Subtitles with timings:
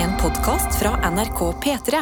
[0.00, 1.98] En podkast fra NRK P3.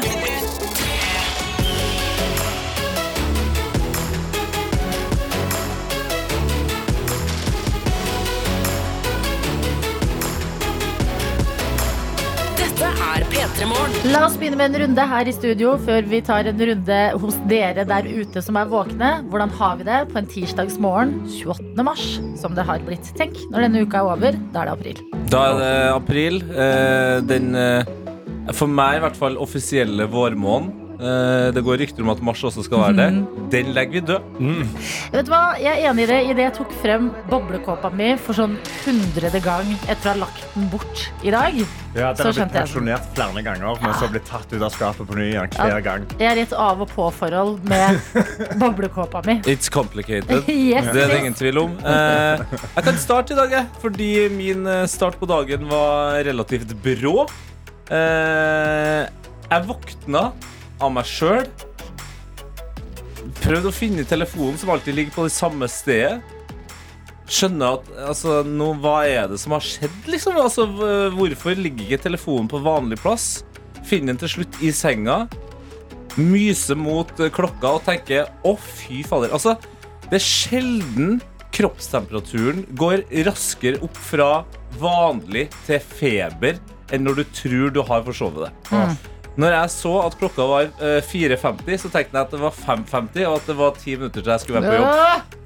[12.55, 13.91] Dette er P3 Morgen.
[14.13, 17.43] La oss begynne med en runde her i studio før vi tar en runde hos
[17.51, 19.17] dere der ute som er våkne.
[19.33, 21.83] Hvordan har vi det på en tirsdagsmorgen 28.
[21.83, 23.11] mars, som det har blitt?
[23.19, 25.18] Tenk, når denne uka er over, da er det april.
[25.29, 26.39] Da er det april.
[26.57, 27.85] Eh, den, eh,
[28.57, 30.78] for meg i hvert fall, offisielle vårmåneden.
[30.99, 33.09] Eh, det går rykter om at mars også skal være det.
[33.53, 34.39] Den legger vi død.
[35.15, 38.35] Vet du hva, Jeg er enig i det idet jeg tok frem boblekåpa mi for
[38.35, 41.55] sånn hundrede gang etter å ha lagt den bort i dag.
[41.95, 42.59] Ja, Så Den har blitt skjønte jeg den.
[42.59, 46.09] pensjonert flere ganger, men så blitt tatt ut av skapet på ny igjen hver gang.
[46.19, 48.03] Jeg er i et av og på-forhold med
[48.61, 49.39] boblekåpa mi.
[49.47, 50.45] It's complicated.
[50.69, 51.79] Yes, Det er det ingen tvil om.
[51.81, 52.43] Uh,
[52.75, 57.29] jeg kan starte i dag, jeg, fordi min eh, start på dagen var relativt brå.
[57.89, 59.07] Uh,
[59.49, 60.27] jeg våkna
[60.81, 61.47] av meg sjøl.
[63.43, 66.19] Prøvde å finne telefonen, som alltid ligger på det samme stedet.
[67.29, 70.39] Skjønne at altså, nå, Hva er det som har skjedd, liksom?
[70.41, 70.65] Altså,
[71.15, 73.43] hvorfor ligger ikke telefonen på vanlig plass?
[73.89, 75.27] Finner den til slutt i senga.
[76.19, 79.35] Myser mot eh, klokka og tenker å, fy fader.
[79.37, 79.59] Altså,
[80.09, 81.19] det er sjelden
[81.55, 84.31] kroppstemperaturen går raskere opp fra
[84.81, 86.59] vanlig til feber
[86.95, 88.73] enn når du tror du har forsovet deg.
[89.39, 93.25] Når jeg så at klokka var eh, 4.50, så tenkte jeg at det var 5.50,
[93.29, 94.93] og at det var ti minutter til jeg skulle være på jobb.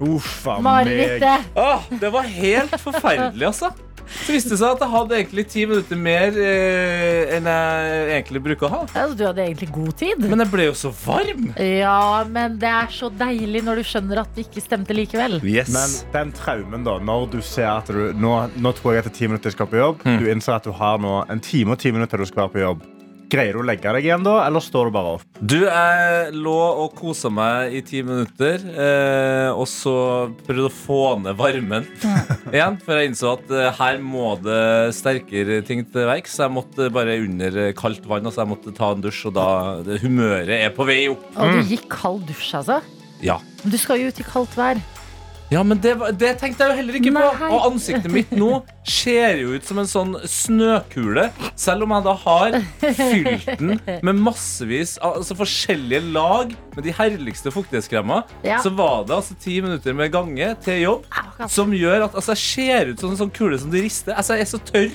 [0.03, 0.67] Åh, Uff a meg.
[0.89, 1.49] Marerittet!
[1.61, 3.73] Ah, det var helt forferdelig, altså.
[4.13, 8.43] Så viste det seg at jeg hadde egentlig ti minutter mer eh, enn jeg egentlig
[8.45, 8.81] bruker å ha.
[8.99, 10.25] Altså, du hadde egentlig god tid.
[10.27, 11.47] Men jeg ble jo så varm.
[11.57, 15.39] Ja, men det er så deilig når du skjønner at det ikke stemte likevel.
[15.47, 15.73] Yes.
[15.73, 19.29] Men den traumen, da, når du ser at du Nå, nå tror jeg etter ti
[19.31, 20.03] minutter jeg skal på jobb.
[20.05, 22.57] Du innser at du har nå en time og ti minutter til du skal være
[22.59, 22.85] på jobb.
[23.33, 25.23] Greier du å legge deg igjen da, eller står du bare opp?
[25.41, 26.53] Du, jeg lå
[26.83, 29.95] og kosa meg i ti minutter, eh, og så
[30.45, 31.87] prøvde å få ned varmen
[32.53, 32.77] igjen.
[32.85, 36.37] For jeg innså at eh, her må det sterkere ting til verks.
[36.37, 38.29] Så jeg måtte bare under kaldt vann.
[38.29, 39.49] Altså jeg måtte ta en dusj, og da
[39.87, 41.25] det, Humøret er på vei opp.
[41.33, 42.83] Og du gikk kald dusj, altså.
[43.25, 43.41] Ja.
[43.63, 44.77] Men du skal jo ut i kaldt vær.
[45.53, 47.25] Ja, men det, var- det tenkte jeg jo heller ikke på.
[47.43, 47.49] Nei.
[47.53, 51.27] Og ansiktet mitt nå ser jo ut som en sånn snøkule.
[51.61, 53.75] Selv om jeg da har fylt den
[54.07, 58.63] med massevis av altså forskjellige lag med de herligste fuktighetskremer, Ja.
[58.65, 61.05] så var det altså ti minutter med gange til jobb
[61.51, 64.15] som gjør at altså, jeg ser ut som en sånn kule som de rister.
[64.17, 64.91] Altså, jeg er så tørr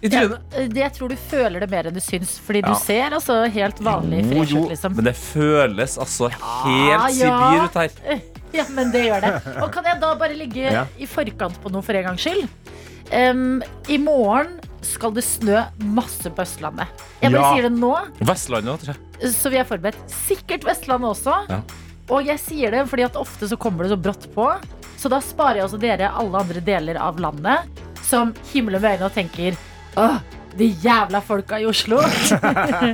[0.00, 0.72] i Ja, trynet.
[0.72, 2.74] det, jeg tror du føler det mer enn du syns, fordi du Ja.
[2.80, 4.94] ser altså helt vanlig Jo, fresh jo, ut, liksom.
[4.96, 7.08] Men det føles altså helt ja.
[7.12, 8.20] Sibir ut her.
[8.58, 9.34] Ja, men det gjør det.
[9.62, 10.84] Og kan jeg da bare ligge Ja.
[10.98, 12.48] i forkant på noe for en gangs skyld?
[13.12, 16.86] Um, I morgen skal det snø masse på Østlandet.
[17.20, 17.52] Jeg bare Ja.
[17.54, 19.32] sier det nå, Vestlandet tror jeg.
[19.34, 19.98] så vi er forberedt.
[20.10, 21.34] Sikkert Vestlandet også.
[21.50, 21.60] Ja.
[22.10, 24.46] Og jeg sier det fordi at ofte så kommer det så brått på.
[24.98, 27.66] Så da sparer jeg også dere alle andre deler av landet
[28.02, 29.56] som himler med øynene og tenker
[29.96, 30.18] Åh,
[30.58, 32.00] de jævla folka i Oslo.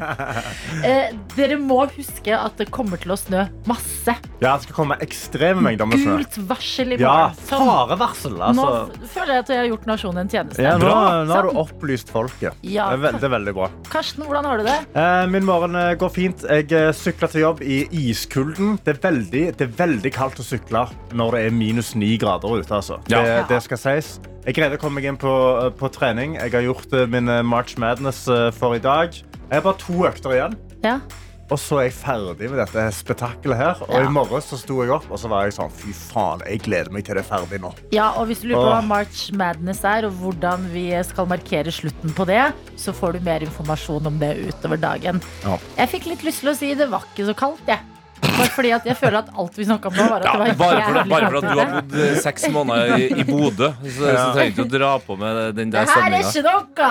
[0.86, 4.14] eh, dere må huske at det kommer til å snø masse.
[4.42, 6.18] Ja, Det skal komme ekstreme mengder med snø.
[6.20, 7.06] Gult varsel i morgen.
[7.06, 8.36] Ja, farevarsel.
[8.36, 8.66] Altså.
[8.92, 10.66] Nå føler jeg at jeg har gjort nasjonen en tjeneste.
[10.66, 10.92] Ja, nå,
[11.28, 12.60] nå har du opplyst folket.
[12.62, 12.90] Ja.
[12.92, 13.70] Det er veldig, veldig bra.
[13.92, 14.78] Karsten, hvordan har du det?
[14.98, 16.46] Eh, Min morgen eh, går fint.
[16.46, 18.76] Jeg eh, sykler til jobb i iskulden.
[18.84, 20.86] Det er veldig, det er veldig kaldt å sykle
[21.16, 22.72] når det er minus ni grader ute.
[22.76, 23.00] Altså.
[23.12, 23.24] Ja.
[23.24, 24.16] Det, det skal sies.
[24.46, 26.36] Jeg greide å komme meg inn på, eh, på trening.
[26.38, 28.24] Jeg har gjort eh, min eh, March Madness
[28.54, 29.10] for i dag.
[29.16, 30.54] Jeg har bare to økter igjen.
[30.84, 31.00] Ja.
[31.46, 33.82] Og så er jeg ferdig med dette spetakkelet her.
[33.86, 34.04] Og Ja.
[34.06, 36.90] i morgen så sto jeg opp, og så var jeg sånn Fy faen, jeg gleder
[36.94, 37.72] meg til det er ferdig nå.
[37.94, 41.70] ja, og hvis du lurer på hva March Madness er, og hvordan vi skal markere
[41.74, 45.22] slutten på det, så får du mer informasjon om det utover dagen.
[45.44, 45.58] Ja.
[45.78, 47.78] Jeg fikk litt lyst til å si det var ikke så kaldt, jeg.
[48.22, 50.54] Bare fordi at jeg føler at alt vi snakka om nå, var at Ja, det
[50.58, 53.70] var bare, for, bare for at du har bodd eh, seks måneder i, i Bodø,
[53.82, 56.44] så, så trenger du ikke å dra på med den Det der her er ikke
[56.46, 56.90] noe!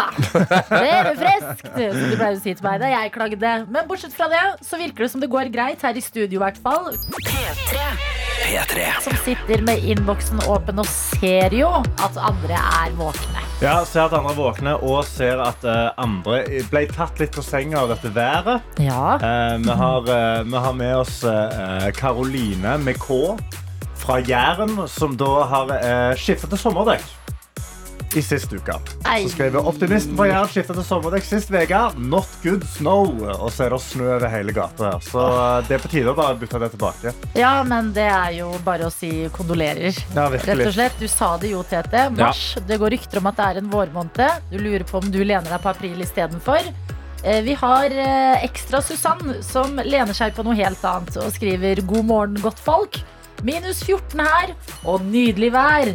[0.75, 3.55] Det er friskt, som du pleier å si til meg da jeg klagde.
[3.69, 6.43] Men bortsett fra det, så virker det som det går greit her i studio, i
[6.45, 6.93] hvert fall.
[8.45, 9.01] P3.
[9.01, 11.69] Som sitter med innboksen åpen og ser jo
[12.03, 13.41] at andre er våkne.
[13.63, 17.43] Ja, Ser at andre er våkne og ser at uh, andre ble tatt litt på
[17.45, 18.65] senga av dette været.
[18.83, 19.15] Ja.
[19.21, 23.37] Uh, vi, har, uh, vi har med oss eh, Karoline med K
[24.05, 27.05] fra Jæren, som da har uh, skiftet til sommerdekk
[28.15, 28.75] i sist uke.
[29.03, 31.81] Så skriver optimisten fra Jæren skiftet til sommerdekk sist uke.
[31.99, 33.09] Not good snow.
[33.33, 34.95] Og så er det snø over hele gata.
[35.03, 37.15] Så eh, det er på tide å bare bytte det tilbake.
[37.35, 39.95] ja, men det er jo bare å si kondolerer.
[40.15, 42.07] Ja, Rett og slett, Du sa det jo, Tete.
[42.15, 42.45] Mars.
[42.67, 44.49] Det går rykter om at det er en vårmåned.
[44.51, 46.71] Du lurer på om du lener deg på april istedenfor.
[47.25, 51.81] Eh, Vi har eh, Ekstra Susann, som lener seg på noe helt annet og skriver
[51.89, 53.01] God morgen, godt folk.
[53.45, 54.53] Minus 14 her,
[54.87, 55.89] og nydelig vær.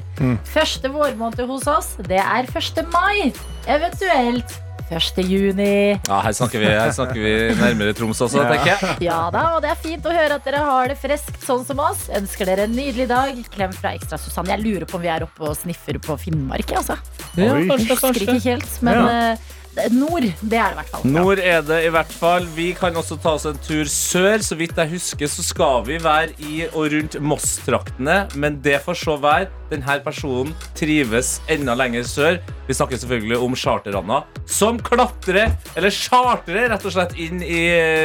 [0.53, 2.83] Første vårmåned hos oss, det er 1.
[2.93, 3.31] mai.
[3.71, 4.59] Eventuelt
[4.91, 5.21] 1.
[5.25, 5.95] juni.
[6.09, 8.97] Ja, her snakker vi, her snakker vi nærmere Troms også, tenker jeg.
[9.07, 11.81] Ja da, og det er fint å høre at dere har det freskt sånn som
[11.87, 12.09] oss.
[12.19, 13.39] Ønsker dere en nydelig dag.
[13.55, 14.51] Klem fra Ekstra Susann.
[14.51, 16.75] Jeg lurer på om vi er oppe og sniffer på Finnmark.
[16.83, 16.99] Altså.
[17.39, 19.49] Ja, kanskje, kanskje, Husker ikke helt, men eh,
[19.95, 21.07] nord, det er det i hvert fall.
[21.15, 22.49] Nord er det i hvert fall.
[22.57, 24.43] Vi kan også ta oss en tur sør.
[24.45, 28.23] Så vidt jeg husker, så skal vi være i og rundt Moss-traktene.
[28.35, 29.49] Men det får så være.
[29.71, 32.41] Denne personen trives enda lenger sør.
[32.67, 37.65] Vi snakker selvfølgelig om charteranda, som klatrer, eller chartrer, rett og slett inn i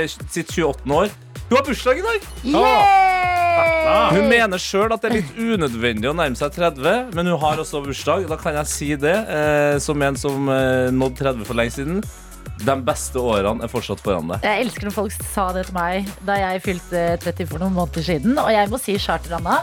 [0.10, 0.89] sitt 28.
[0.94, 1.13] år.
[1.50, 2.24] Hun har bursdag i dag.
[2.44, 4.16] Yeah!
[4.16, 7.62] Hun mener sjøl at det er litt unødvendig å nærme seg 30, men hun har
[7.62, 8.26] også bursdag.
[8.32, 12.02] Da kan jeg si det, eh, som en som eh, nådde 30 for lenge siden.
[12.66, 14.42] De beste årene er fortsatt foran deg.
[14.48, 18.10] Jeg elsker når folk sa det til meg da jeg fylte 30 for noen måneder
[18.10, 18.40] siden.
[18.42, 19.62] Og jeg må si, Charter-Anna,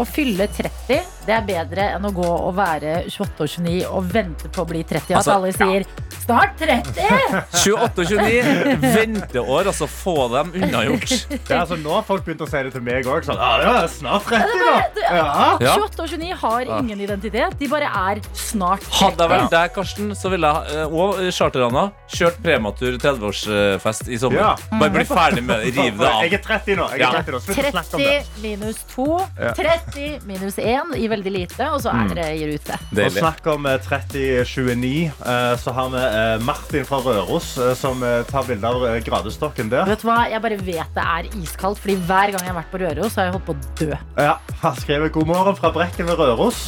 [0.00, 4.08] å fylle 30 det er bedre enn å gå og være 28 og 29 og
[4.14, 5.12] vente på å bli 30.
[5.12, 5.84] At Altså, alle sier
[6.22, 7.42] 'snart 30'!
[7.62, 11.12] 28 og 29, venteår, altså få dem unnagjort.
[11.32, 13.24] Det er altså Nå har folk begynt å si det til meg òg.
[13.26, 14.74] Sånn, ja, det er snart 30, da.
[15.02, 15.26] Ja.
[15.62, 15.74] Ja.
[15.78, 17.56] 28 og 29 har ingen identitet.
[17.58, 18.98] De bare er snart 30.
[19.02, 24.18] Hadde jeg vært deg, Karsten, så ville jeg eh, og charteranda kjørt prematur 30-årsfest i
[24.22, 24.42] sommer.
[24.42, 24.52] Ja.
[24.78, 25.72] Bare bli ferdig med det.
[25.78, 26.22] Riv det av.
[26.26, 26.88] Jeg er 30 nå.
[26.96, 27.42] Jeg er 30 nå.
[27.46, 28.18] Slutt å snakke om det.
[28.22, 29.08] 30 minus 2,
[29.58, 32.78] 30 minus 1 i veldig lite, og så er dere i rute.
[32.92, 38.02] Og snakk om eh, 3029, eh, så har vi eh, Martin fra Røros eh, som
[38.06, 39.86] eh, tar bilde av eh, gradestokken der.
[39.92, 40.20] Vet du hva?
[40.32, 43.22] Jeg bare vet det er iskaldt, Fordi hver gang jeg har vært på Røros, så
[43.22, 44.00] har jeg holdt på å dø.
[44.28, 46.62] Ja, Han skriver god morgen fra Brekken ved Røros.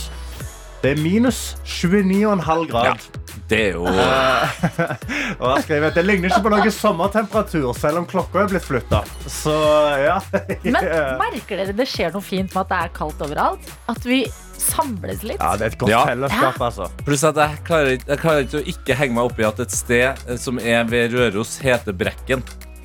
[0.84, 2.90] Det er minus 29,5 grad.
[2.92, 3.20] Ja.
[3.48, 3.82] Det er jo
[5.40, 8.64] Og jeg skriver at det ligner ikke på noe sommertemperatur, selv om klokka er blitt
[8.66, 9.00] flytta.
[9.28, 9.54] Så
[10.00, 10.18] ja.
[10.64, 10.78] Men
[11.20, 13.70] merker dere det skjer noe fint med at det er kaldt overalt?
[13.90, 14.22] At vi
[14.60, 15.40] samles litt?
[15.40, 16.02] ja, det er et godt Ja.
[16.08, 16.88] fellesskap, altså.
[17.04, 19.64] Pluss at jeg klarer, ikke- jeg klarer ikke å ikke henge meg opp i at
[19.66, 22.44] et sted eh, som er ved Røros, heter Brekken.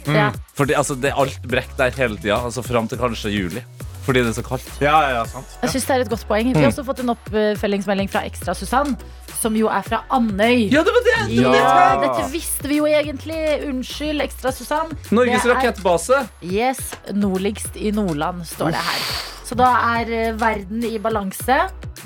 [0.10, 0.32] Ja.
[0.58, 3.64] For altså, det er alt brekk der hele tida, altså fram til kanskje juli.
[4.10, 4.70] Fordi det er så kaldt.
[4.82, 5.52] Ja, ja, sant.
[5.62, 6.48] Jeg synes det er et godt poeng.
[6.50, 8.96] Vi har også fått en oppfølgingsmelding fra Ekstra Susann,
[9.38, 10.64] som jo er fra Andøy.
[10.74, 11.18] Ja, det var det!
[11.36, 11.74] Ja, Ja.
[12.02, 13.38] Dette visste vi jo egentlig.
[13.70, 14.90] Unnskyld, Ekstra Susann.
[15.14, 16.24] Norges Det er- rakettbase.
[16.42, 16.82] Yes,
[17.14, 19.06] nordligst i Nordland, står det her.
[19.46, 19.70] Så da
[20.00, 21.60] er eh, verden i balanse.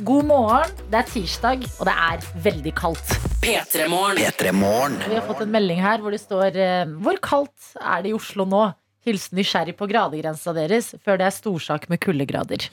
[0.04, 0.70] God morgen.
[0.92, 3.16] Det er tirsdag, og det er veldig kaldt.
[3.44, 5.00] P3 Morgen.
[5.08, 8.14] Vi har fått en melding her hvor det står eh, Hvor kaldt er det i
[8.14, 8.74] Oslo nå?
[9.04, 12.68] Hilsen nysgjerrig på gradegrensa deres før det er storsak med kuldegrader.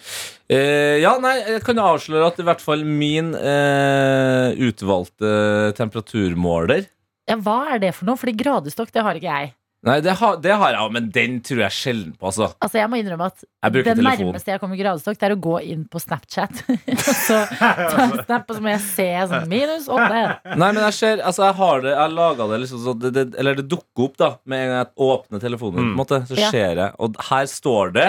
[0.50, 6.87] Eh, ja, nei, jeg kan avsløre at i hvert fall min eh, utvalgte temperaturmåler
[7.31, 8.19] Ja, Hva er det for noe?
[8.21, 9.53] Fordi gradestokk det har ikke jeg.
[9.81, 12.50] Nei, det har, det har jeg, men den tror jeg sjelden på, altså.
[12.61, 14.27] Altså Jeg må innrømme at Den Det telefon.
[14.29, 16.61] nærmeste jeg kommer gradestokk, det er å gå inn på Snapchat.
[17.29, 20.21] så ta en snap, og så må jeg se sånn minus åtte.
[20.53, 23.25] Nei, men jeg ser, altså jeg har det, jeg laget det liksom så det, det,
[23.41, 25.81] Eller det dukker opp da Med en gang jeg åpner telefonen mm.
[25.81, 26.53] på en måte Så Ja.
[26.53, 28.09] ser jeg, og her står det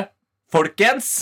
[0.52, 1.14] Folkens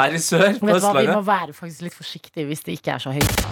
[0.00, 3.04] Her i sør, på hva, Vi må være faktisk litt forsiktige hvis det ikke er
[3.04, 3.46] så høyt.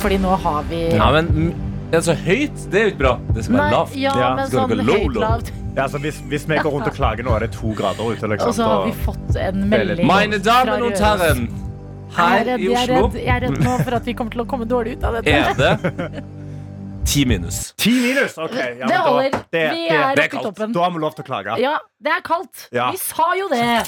[0.00, 2.98] Fordi nå har vi Ja, men mm, det er så høyt, det er jo ikke
[3.04, 5.22] bra Det skal Nei, være lavt ja, Ja, men skal sånn det low, høyt low?
[5.24, 5.52] lavt.
[5.76, 8.28] Ja, så hvis, hvis vi går rundt og klager nå, er det to grader ute.
[8.30, 11.00] Liksom, Og så har vi fått en melding Mine damer og Røros.
[11.02, 14.04] herren Jeg Her er redd, i jeg er Oslo jeg er redd nå for at
[14.06, 15.34] vi kommer til å komme dårlig ut av dette.
[15.34, 16.24] er det
[17.10, 18.38] ti minus Ti minus!
[18.38, 19.30] Ok, ja, men det da- holder.
[19.30, 20.44] det- vi det- er det er oppe i kaldt.
[20.46, 20.72] toppen.
[20.72, 21.58] Da har vi lov til å klage.
[21.60, 22.68] Ja, det er kaldt.
[22.72, 22.90] Ja.
[22.90, 23.84] Vi sa jo det.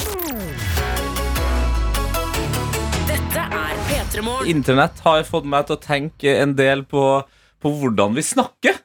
[3.07, 4.51] Dette er P3 Morgen.
[4.51, 7.03] Internett har fått meg til å tenke en del på,
[7.63, 8.83] på hvordan vi snakker.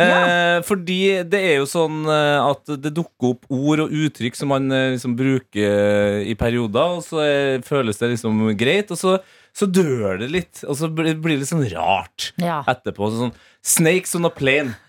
[0.00, 0.96] Eh, fordi
[1.28, 4.94] det er jo sånn eh, at det dukker opp ord og uttrykk som man eh,
[4.94, 7.24] liksom bruker i perioder, og så
[7.66, 9.18] føles det liksom greit, og så,
[9.52, 12.62] så dør det litt, og så blir det litt sånn rart Ja.
[12.70, 13.10] etterpå.
[13.12, 14.72] Sånn Snakes on a plane.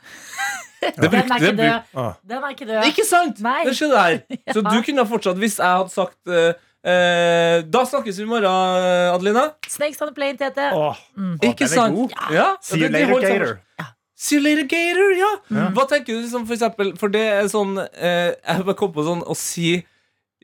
[0.81, 1.89] Det Den er ikke død.
[1.93, 2.13] Ah.
[2.25, 2.85] Den er ikke død.
[2.89, 3.41] Ikke sant?
[3.45, 3.59] Nei.
[3.67, 4.15] Det skjedde her.
[4.55, 8.45] Så du kunne fortsatt, hvis jeg hadde sagt eh, eh, Da snakkes vi i morgen,
[8.45, 9.51] eh, Adelina.
[9.67, 10.71] Snakes on a plane, Tete.
[10.73, 10.97] Åh,
[11.41, 11.95] Ikke den er sant?
[11.95, 12.11] god.
[12.33, 12.55] Ja.
[12.61, 13.21] See you later, Gator.
[13.27, 13.39] sammen.
[13.39, 13.93] Gator.
[14.21, 15.31] See you later, Gator, ja.
[15.73, 19.01] Hva tenker du liksom, for eksempel, for det er sånn eh, Jeg bare kom på
[19.07, 19.79] sånn å si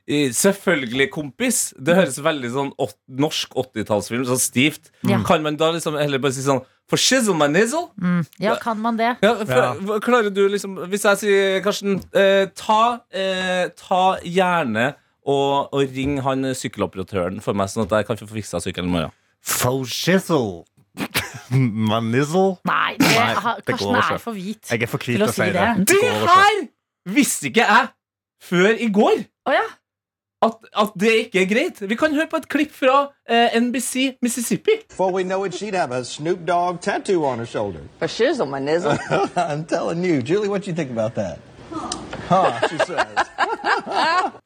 [0.08, 1.74] eh, Selvfølgelig, kompis.
[1.78, 4.90] Det høres veldig sånn åt, norsk 80-tallsfilm, sånn stivt.
[5.06, 5.22] Mm.
[5.28, 7.90] Kan man da liksom heller bare si sånn For shizzle my nizzle?
[8.02, 8.22] Mm.
[8.40, 9.12] Ja, kan man det?
[9.22, 10.00] Ja, for, Ja.
[10.00, 14.96] Klarer du liksom Hvis jeg sier, Karsten, eh, ta, eh, ta gjerne
[15.28, 18.94] og, og ring han sykkeloperatøren for meg, sånn at jeg kan få fiksa sykkelen i
[18.96, 19.16] morgen.
[19.44, 20.64] Faux shizzle.
[21.52, 22.58] Manizzle.
[22.68, 24.22] Nei, det, Nei, det Karsten går er ikke.
[24.24, 24.72] for hvit.
[24.72, 25.66] Jeg er for hvit Til å å si det.
[25.78, 25.88] det.
[25.92, 26.56] Det her
[27.18, 27.92] visste ikke jeg
[28.48, 29.22] før i går.
[29.48, 29.68] Oh, ja.
[30.46, 31.80] At, at det ikke er greit.
[31.90, 34.76] Vi kan høre på et klipp fra uh, NBC Mississippi.
[34.94, 37.82] For we know it, she'd have a Snoop Dogg tattoo on her shoulder.
[38.00, 38.98] For shizzle, my nizzle.
[39.36, 41.40] I'm telling you, Julie, what you think about that?
[42.30, 43.08] Huh, she says.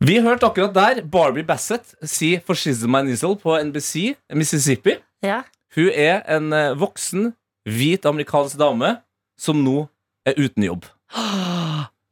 [0.01, 4.97] Vi hørte akkurat der Barbie Bassett si 'For Shizzle My Nizzle' på NBC Mississippi.
[5.23, 5.41] ja.
[5.75, 7.29] Hun er en eh, voksen,
[7.63, 8.97] hvit amerikansk dame
[9.39, 9.87] som nå
[10.27, 10.83] er uten jobb.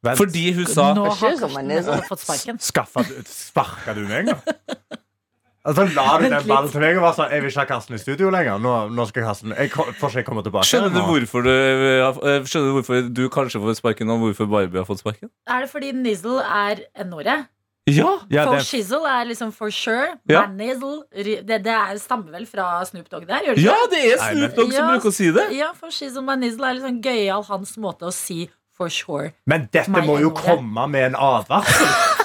[0.01, 1.97] Vent, Fordi hun sa Nå har Shizzle, Karsten my nizzle.
[2.07, 2.59] fått sparken.
[2.63, 4.37] skaffa du, Sparka du meg, da?
[5.67, 7.95] Altså, la du den ballen til meg og var sånn Jeg vil ikke ha Karsten
[7.97, 8.61] i studio lenger.
[8.63, 10.69] Nå, nå skal Karsten Jeg får ikke komme tilbake.
[10.69, 14.79] Skjønner du hvorfor du, eh, skjønner du hvorfor du kanskje får sparken, og hvorfor Barbie
[14.79, 15.29] har fått sparken?
[15.51, 17.41] Er det fordi nizzle er n-ordet?
[17.89, 18.19] Ja!
[18.29, 20.13] Ja, for det, shizzle er liksom for sure.
[20.29, 20.43] Ja.
[20.47, 23.41] Man nizzle Det, det er, stammer vel fra Snoop Dogg der?
[23.49, 24.87] Gjør det ja, det er Snoop Dogg som Ja.
[24.93, 25.47] bruker å si det.
[25.57, 28.47] Ja, for shizzle my nizzle er liksom gøyal hans måte å si
[28.77, 29.33] for sure.
[29.45, 31.89] men dette må jo komme med en advarsel.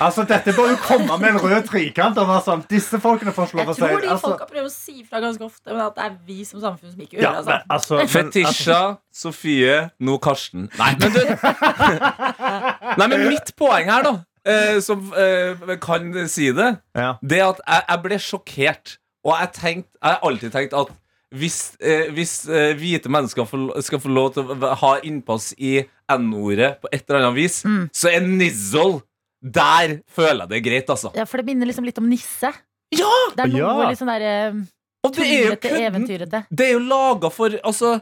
[0.00, 2.18] Altså, Dette bør jo komme med en rød trikant.
[2.18, 5.04] Og være sånn, Disse folkene får slå Jeg tror de altså, folka prøver å si
[5.04, 7.44] fra ganske ofte, men at det er vi som samfunn som ikke ja, gjør det.
[7.50, 7.98] men, Altså.
[8.00, 8.80] altså, Fetisha,
[9.22, 10.70] Sofie, nå Karsten.
[10.80, 11.20] Nei, men du
[13.00, 14.14] Nei, men mitt poeng her, da,
[14.48, 17.12] eh, som eh, kan si det, ja.
[17.20, 18.96] det at jeg, jeg ble sjokkert.
[19.26, 20.94] Og jeg, tenkt, jeg har alltid tenkt at
[21.36, 25.76] hvis, eh, hvis eh, hvite mennesker får, skal få lov til å ha innpass i
[26.10, 27.60] N-ordet på et eller annet vis,
[27.94, 29.02] så er nizzle
[29.42, 31.10] Der føler jeg det er greit, altså.
[31.16, 32.52] Ja, for det minner liksom litt om nisse.
[32.92, 33.10] Ja!
[33.36, 33.88] Det er noe Ja.
[33.88, 34.66] litt sånn derre
[35.04, 35.86] Og det er jo tullete, kødden.
[35.94, 36.46] eventyrete.
[36.50, 38.00] Det er jo laga for Altså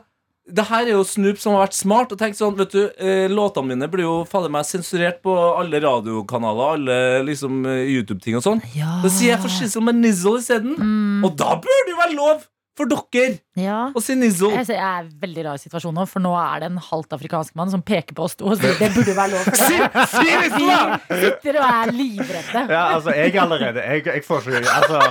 [0.51, 3.29] det her er jo Snoop som har vært smart og tenkt sånn Vet du, eh,
[3.29, 8.43] Låtene mine blir jo fader meg sensurert på alle radiokanaler, alle liksom eh, YouTube-ting og
[8.47, 8.63] sånn.
[8.75, 9.01] Ja.
[9.05, 10.73] Da sier jeg for skissel med nizzle isteden.
[10.81, 12.47] Mm, Og da burde det jo være lov
[12.79, 13.79] for dere ja.
[13.91, 14.15] Og si.
[14.15, 17.57] Jeg, jeg er i veldig rar situasjon nå, for nå er det en halvt afrikansk
[17.59, 19.57] mann som peker på oss to og det burde være lov for
[20.69, 21.01] da!
[21.09, 22.63] Vi sitter og er livredde.
[22.71, 25.03] ja, altså, jeg allerede Jeg, jeg får ikke altså,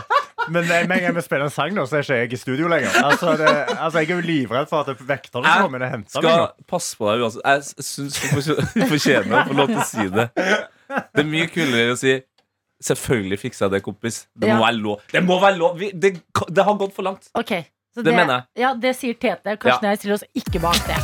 [0.47, 2.69] Men med en gang vi spiller en sang, nå, så er ikke jeg i studio
[2.71, 2.93] lenger.
[3.03, 6.31] Altså, det, altså, Jeg er jo livredd for at vekterne kommer inn og henter meg.
[6.31, 7.43] Skal passe på deg uansett.
[7.43, 8.21] Jeg syns
[8.77, 10.27] du fortjener å få lov til å si det.
[10.87, 12.15] Det er mye kulere å si
[12.83, 14.27] Selvfølgelig fiksa jeg det, kompis.
[14.37, 14.65] Det må Ja.
[14.67, 14.99] være lov.
[15.11, 15.79] Det må være lov.
[15.79, 16.11] Vi, det,
[16.49, 17.29] det har gått for langt.
[17.33, 17.51] Ok,
[17.95, 18.43] så Det mener jeg.
[18.61, 19.57] Ja, det sier Tete.
[19.57, 20.97] Karsten og jeg stiller oss ikke bak det.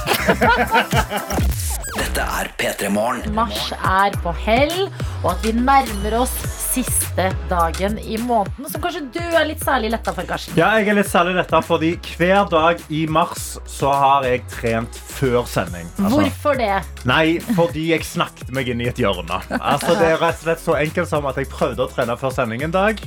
[1.97, 3.33] Dette er P3 Morgen.
[3.35, 4.87] Mars er på hell,
[5.23, 6.33] og at vi nærmer oss
[6.73, 10.55] siste dagen i måneden, som kanskje du er litt særlig letta for, Karsten.
[10.57, 14.97] Ja, jeg er litt særlig letta, fordi hver dag i mars så har jeg trent
[15.13, 15.89] før sending.
[15.99, 16.71] Altså, Hvorfor det?
[17.09, 19.41] Nei, fordi jeg snakket meg inn i et hjørne.
[19.59, 22.33] Altså, det er rett og slett så enkelt som at jeg prøvde å trene før
[22.33, 22.99] sending en dag.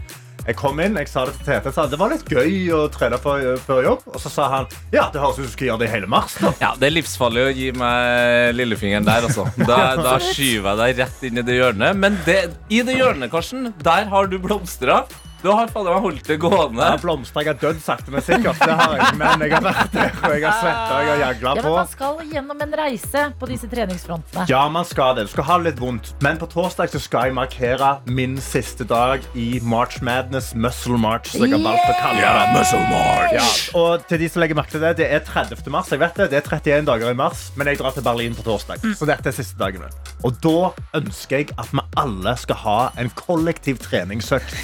[0.46, 3.18] Jeg kom inn, jeg sa det til Tete, sa det var litt gøy å trene
[3.18, 4.04] før, før jobb.
[4.12, 6.10] Og så sa han ja, det høres ut som du skal gjøre det i hele
[6.10, 6.36] mars.
[6.38, 6.52] Da.
[6.62, 9.48] Ja, Det er livsfarlig å gi meg lillefingeren der, altså.
[9.66, 11.98] Da, da skyver jeg deg rett inn i det hjørnet.
[11.98, 12.38] Men det,
[12.70, 15.02] i det hjørnet, Karsten, der har du blomstra.
[15.46, 16.80] Du har fader meg holdt det gående.
[16.82, 18.58] Jeg har blomstra, jeg har dødd sakte, men sikkert.
[18.58, 19.10] Det har jeg.
[19.20, 21.90] Men jeg har vært der, og jeg har svetta, jeg har jagla Ja, men Man
[21.92, 24.46] skal gjennom en reise på disse treningsfrontene.
[24.50, 25.28] Ja, man skal det.
[25.28, 26.10] Du skal ha det litt vondt.
[26.26, 31.30] Men på torsdag så skal jeg markere min siste dag i March Madness Muscle March.
[31.36, 32.50] som jeg har valgt å kalle det.
[32.56, 33.36] muscle march.
[33.38, 33.46] Ja,
[33.84, 35.62] og til de som legger merke til det, det er 30.
[35.70, 35.94] mars.
[35.94, 38.42] Jeg vet det, det er 31 dager i mars, men jeg drar til Berlin på
[38.50, 38.82] torsdag.
[38.98, 39.94] Så dette er siste dagen min.
[40.26, 44.58] Og da ønsker jeg at vi alle skal ha en kollektiv treningsøkt.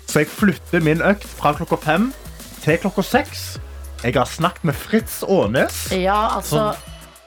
[0.06, 2.10] Så jeg flytter min økt fra klokka fem
[2.62, 3.46] til klokka seks.
[4.04, 5.86] Jeg har snakket med Fritz Aanes.
[5.92, 6.74] Ja, altså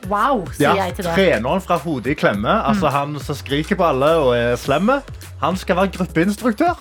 [0.08, 1.14] Wow, sier Ja, jeg til det.
[1.18, 2.48] treneren fra hodet i klemme.
[2.64, 5.02] Altså Han som skriker på alle og er slemme.
[5.42, 6.78] Han skal være gruppeinstruktør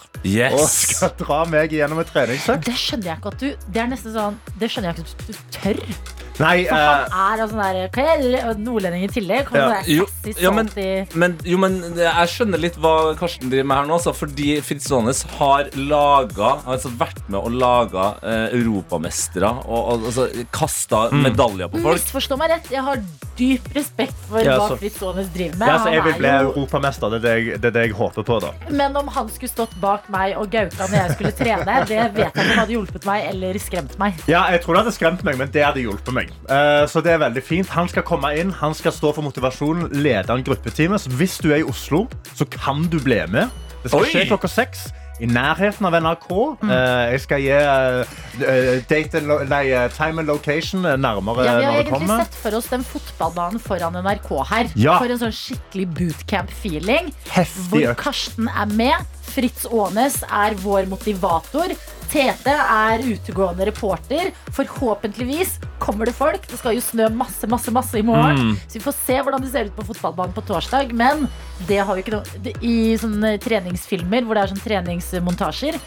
[0.52, 2.66] og skal dra meg gjennom et treningsøkt.
[2.66, 5.26] Det skjønner jeg ikke at du Det er nesten sånn Det skjønner jeg ikke at
[5.26, 6.27] du tør.
[6.38, 9.48] Nei, For eh, han er altså sånn der nordlending i tillegg.
[9.54, 9.80] Ja.
[9.86, 10.06] Jo,
[10.38, 11.16] ja, men, salty.
[11.18, 13.96] men, jo, men jeg skjønner litt hva Karsten driver med her nå.
[13.98, 20.06] Altså, fordi Fritz Aanes har laga Altså vært med og laga eh, europamestere og, og
[20.10, 21.22] altså, kasta Mm.
[21.24, 21.98] medaljer på folk.
[22.00, 22.98] Misforstå meg rett, jeg har
[23.38, 25.68] dyp respekt for Ja, hva Fritz Aanes driver med.
[25.70, 27.10] ja, så jeg vil bli jo- europamester.
[27.12, 28.38] Det er det, jeg, det er det jeg håper på.
[28.42, 31.98] da Men om han skulle stått bak meg og Gauta når jeg skulle trene, det
[32.14, 34.14] vet jeg ikke om hadde hjulpet meg eller skremt meg.
[34.28, 36.27] Ja, jeg tror det hadde skremt meg, men det hadde hjulpet meg.
[36.48, 37.68] Eh, så det er veldig fint.
[37.76, 40.98] Han skal komme inn, han skal stå for motivasjonen, lede en gruppetime.
[40.98, 43.48] Så hvis du er i Oslo, så kan du bli med.
[43.82, 44.10] Det skal Oi!
[44.12, 44.88] skje klokka seks.
[45.18, 46.28] I nærheten av NRK.
[46.62, 46.70] Mm.
[47.10, 51.56] jeg skal gi eh, date and lo nei, eh, time and location eh, nærmere Ja,
[51.58, 52.22] vi har når egentlig kommer.
[52.22, 54.70] sett for oss den fotballbanen foran NRK her.
[54.78, 54.94] Ja.
[55.02, 57.10] For en sånn skikkelig bootcamp-feeling.
[57.34, 57.94] Hvor.
[57.98, 59.17] Karsten er med.
[59.38, 61.70] Fritz Aanes er vår motivator.
[62.10, 64.32] Tete er utegående reporter.
[64.56, 66.48] Forhåpentligvis kommer det folk.
[66.48, 68.56] Det skal jo snø masse, masse, masse i morgen.
[68.66, 70.90] Så vi får se hvordan det ser ut på fotballbanen på torsdag.
[70.96, 71.28] Men
[71.68, 75.78] det har vi ikke noe I sånne treningsfilmer hvor det er sånn treningsmontasjer,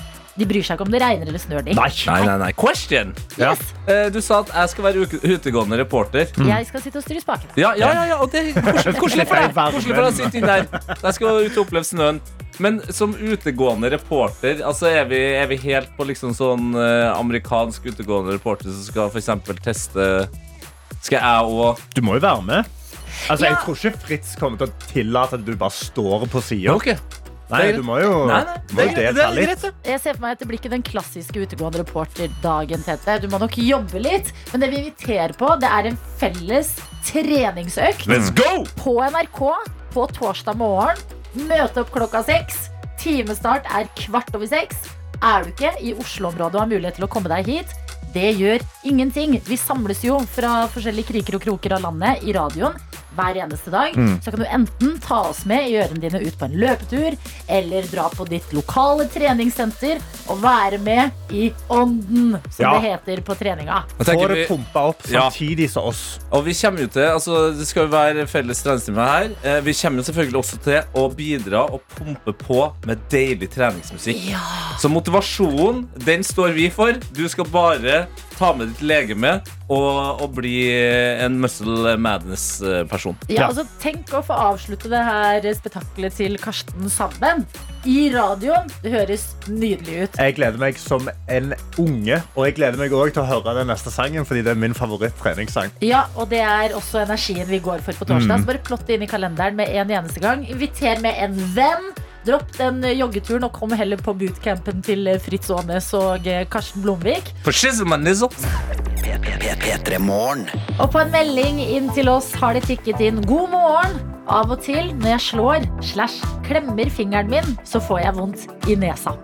[0.42, 1.64] de bryr seg ikke om det regner eller snør.
[1.70, 1.76] De.
[1.78, 1.88] Nei.
[2.10, 2.52] Nei, nei, nei.
[2.58, 3.14] Question!
[3.38, 3.54] Ja.
[3.54, 3.74] Yes.
[3.88, 6.26] Eh, Du sa at jeg skal være uke- utegående reporter.
[6.50, 7.54] Jeg skal sitte og styre spaken.
[7.62, 9.54] Ja, ja, ja, ja, og det er koselig, koselig for deg.
[9.78, 10.66] Koselig for deg å sitte inn der.
[11.06, 12.22] Jeg skal ut og oppleve snøen.
[12.62, 17.88] Men som utegående reporter, altså er vi, er vi helt på liksom sånn eh, amerikansk
[17.94, 20.28] utegående reporter som skal for eksempel teste
[21.02, 22.66] Skal jeg òg Du må jo være med.
[23.30, 23.54] Altså, Ja.
[23.56, 26.76] Jeg tror ikke Fritz kommer til å tillate at du bare står på sida.
[26.76, 26.92] Ok.
[27.52, 29.66] Nei, du må jo, Nei, nei, må er jo greit, det delta litt.
[29.66, 29.72] det.
[29.92, 33.18] Jeg ser for meg at det blir ikke den klassiske utegående reporterdagen, Tete.
[33.24, 34.32] Du må nok jobbe litt.
[34.54, 36.74] Men det vi inviterer på, det er en felles
[37.08, 38.64] treningsøkt Let's go!
[38.80, 39.42] på NRK
[39.92, 40.98] på torsdag morgen.
[41.48, 42.70] Møte opp klokka seks.
[43.02, 44.88] Timestart er kvart over seks.
[45.22, 47.76] Er du ikke i Oslo-området og har mulighet til å komme deg hit,
[48.12, 49.38] det gjør ingenting.
[49.48, 52.76] Vi samles jo fra forskjellige kriker og kroker av landet i radioen
[53.16, 53.96] hver eneste dag.
[54.24, 57.88] Så kan du enten ta oss med i ørene dine ut på en løpetur, eller
[57.92, 60.00] dra på ditt lokale treningssenter
[60.32, 62.74] og være med i ånden, som Ja.
[62.80, 63.84] det heter på treninga.
[64.00, 65.30] Får det pumpa opp Ja.
[65.30, 66.20] samtidig som oss.
[66.32, 69.30] Og vi kommer jo til, altså Det skal jo være felles treningstime her.
[69.44, 74.36] Eh, Vi kommer jo selvfølgelig også til å bidra og pumpe på med deilig treningsmusikk.
[74.80, 76.94] Så motivasjonen, den står vi for.
[77.14, 78.08] Du skal bare
[78.42, 79.36] ta med ditt legeme
[79.72, 80.56] og, og bli
[81.24, 83.18] en muscle madness-person.
[83.30, 83.48] Ja, Ja.
[83.52, 87.46] altså Tenk å få avslutte det her spetakkelet til Karsten sammen
[87.88, 88.68] i radioen.
[88.84, 90.20] Det høres nydelig ut.
[90.20, 93.72] Jeg gleder meg som en unge, og jeg gleder meg også til å høre den
[93.72, 95.72] neste sangen, fordi det er min favoritt-treningssang.
[95.86, 98.44] Ja, og det er også energien vi går for på torsdag.
[98.44, 100.46] Så bare plott det inn i kalenderen med en eneste gang.
[100.50, 101.92] Inviter med en venn.
[102.22, 107.34] Dropp den joggeturen og kom heller på bootcampen til Fritz Aanes og eh, Karsten Blomvik.
[107.46, 108.30] For shizzle my nizzle.
[109.62, 110.46] P3 Morgen.
[110.80, 114.00] Og på en melding inn til oss har det tikket inn 'God morgen'.
[114.32, 118.78] Av og til når jeg slår slash klemmer fingeren min, så får jeg vondt i
[118.80, 119.16] nesa.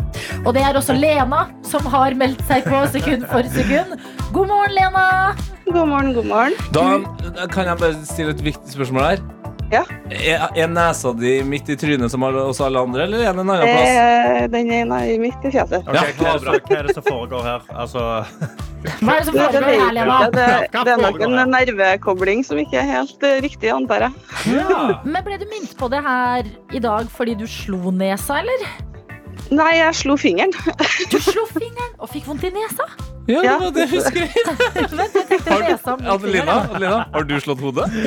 [0.44, 3.96] Og det er også Lena som har meldt seg på sekund for sekund.
[4.34, 5.08] God morgen, Lena!
[5.70, 6.54] God morgen, god morgen.
[6.74, 9.37] Da kan jeg bare stille et viktig spørsmål her.
[9.72, 9.82] Ja.
[10.10, 13.42] Er, er nesa di midt i trynet som alle- hos alle andre, eller er den
[13.44, 13.90] en annen plass?
[13.90, 15.82] Eh, den ene er midt i fjeset.
[15.84, 17.66] Ok, Ja, hva, er det, hva er det som foregår her?
[17.76, 18.04] Altså,
[19.02, 20.20] Hva er det som Det, det, foregår her, Lena?
[20.32, 24.14] det, Hva det er nok en nervekobling som ikke er helt eh, riktig, antar jeg.
[24.56, 25.02] ja.
[25.04, 28.68] Men ble du minnet på det her i dag fordi du slo nesa, eller?
[29.52, 30.52] Nei, jeg slo fingeren.
[31.12, 32.88] Du slo fingeren og fikk vondt i nesa?
[33.28, 33.58] Ja, det Ja.
[33.60, 34.28] var det jeg husker.
[34.98, 36.54] Vent, jeg tenkte Adelina.
[36.64, 37.88] Adelina, har du slått hodet?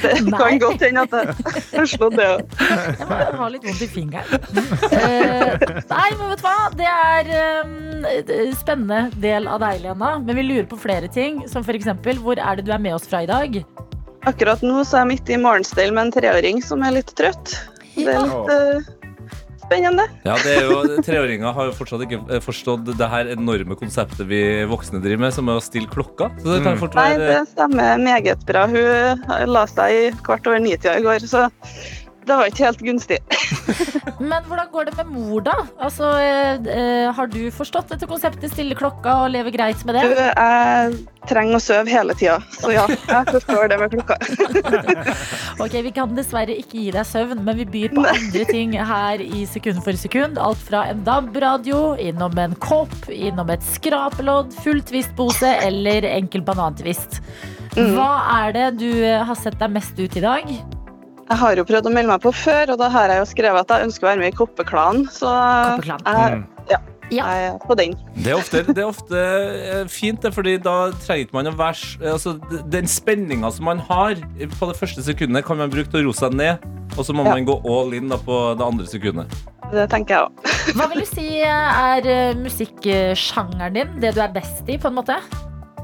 [0.00, 2.54] Det kan godt hende at jeg har slått det òg.
[2.60, 4.26] Jeg må ha litt vondt i fingeren.
[4.90, 6.56] Eh, nei, men vet du hva?
[6.80, 7.30] Det er
[7.64, 7.74] um,
[8.56, 10.14] spennende del av deg, Lena.
[10.24, 11.42] Men vi lurer på flere ting.
[11.50, 13.60] Som for eksempel, hvor er det du er med oss fra i dag?
[14.28, 17.54] Akkurat nå så er jeg midt i morgenstell med en treåring som er litt trøtt.
[17.96, 18.90] Det er litt eh,
[19.70, 20.06] spennende.
[20.26, 24.26] Ja, det er jo, Treåringer har jo fortsatt ikke eh, forstått det her enorme konseptet
[24.30, 26.30] vi voksne driver med, som er å stille klokka.
[26.42, 28.66] Så det kan fort Nei, det stemmer meget bra.
[28.70, 31.46] Hun la seg i kvart over ni-tida i går, så
[32.30, 33.18] det var ikke helt gunstig.
[34.30, 35.54] Men hvordan går det med mor, da?
[35.80, 40.12] Altså, eh, eh, har du forstått dette konseptet, stille klokka og leve greit med Du,
[40.14, 40.26] det?
[40.30, 40.98] jeg
[41.30, 44.18] trenger å sove hele tida, så ja, jeg forstår det med klokka.
[45.60, 49.20] Ok, Vi kan dessverre ikke gi deg søvn, men vi byr på andre ting her
[49.20, 50.38] i Sekund for sekund.
[50.40, 57.20] Alt fra en DAB-radio, innom en kopp, innom et skrapelodd, full tvistpose eller enkel banantvist.
[57.76, 60.48] Hva er det du har sett deg mest ut i dag?
[61.30, 63.62] Jeg har jo prøvd å melde meg på før, og da har jeg jo skrevet
[63.62, 65.30] at jeg ønsker å være med i Koppeklanen, så
[65.76, 66.00] Koppeklan.
[66.06, 66.40] jeg,
[66.72, 66.78] ja,
[67.10, 67.24] Ja.
[67.34, 67.94] jeg er på den.
[68.16, 72.10] Det er ofte, det er ofte eh, fint, det, fordi da trenger man å være
[72.14, 72.34] altså,
[72.70, 74.14] Den spenninga som man har
[74.58, 76.58] på det første sekundet, kan man bruke til å roe seg ned.
[76.98, 77.30] Og så må Ja.
[77.36, 79.30] man gå all in da, på det andre sekundet.
[79.70, 80.74] Det tenker jeg òg.
[80.74, 84.00] Hva vil du si er eh, musikksjangeren din?
[84.02, 85.20] Det du er best i, på en måte?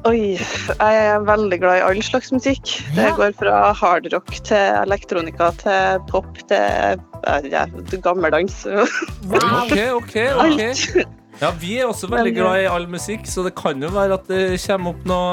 [0.07, 2.77] Oi, jeg er veldig glad i all slags musikk.
[2.95, 7.67] Det går fra hardrock til elektronika til pop til eh, ja,
[8.05, 8.63] gammeldans.
[9.27, 9.43] Wow.
[9.65, 11.09] Ok, ok, ok Alt.
[11.41, 14.17] Ja, Vi er også veldig Men, glad i all musikk, så det kan jo være
[14.17, 15.33] at det kommer opp noe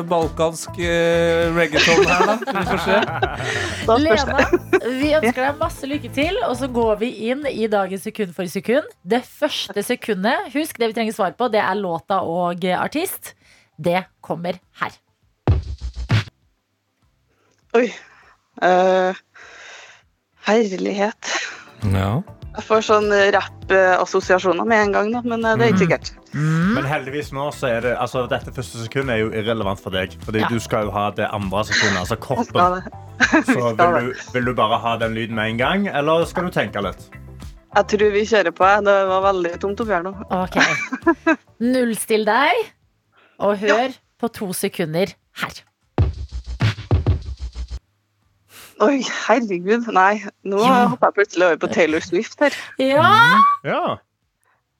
[0.00, 2.54] eh, balkansk eh, reggaeton her, da.
[2.56, 2.96] Vi får se.
[4.00, 4.46] Lena,
[4.86, 8.48] vi ønsker deg masse lykke til, og så går vi inn i dagens sekund for
[8.50, 8.88] sekund.
[9.04, 13.34] Det første sekundet, husk det vi trenger svar på, det er låta og artist.
[13.80, 14.96] Det kommer her.
[17.78, 17.86] Oi.
[18.60, 19.14] Uh,
[20.44, 21.30] herlighet.
[21.94, 22.20] Ja.
[22.50, 26.08] Jeg får sånn rapp-assosiasjoner med en gang, da, men eh, det er ikke sikkert.
[26.34, 30.16] Men heldigvis nå så er det altså, Dette første sekundet er jo irrelevant for deg.
[30.26, 30.48] Fordi Ja.
[30.50, 32.82] du skal jo ha det andre sekundet, altså kroppen.
[33.46, 36.50] Så vil du, vil du bare ha den lyden med en gang, eller skal du
[36.54, 37.06] tenke litt?
[37.76, 38.66] Jeg tror vi kjører på.
[38.88, 40.12] Det var veldig tomt oppi her nå.
[40.42, 41.36] Okay.
[41.72, 42.64] Nullstill deg,
[43.40, 45.60] og hør på to sekunder her.
[48.80, 49.88] Oi, herregud.
[49.92, 50.86] Nei, nå Ja.
[50.88, 52.54] hopper jeg plutselig over på Taylor Swift her.
[52.78, 53.96] Ja, Ja.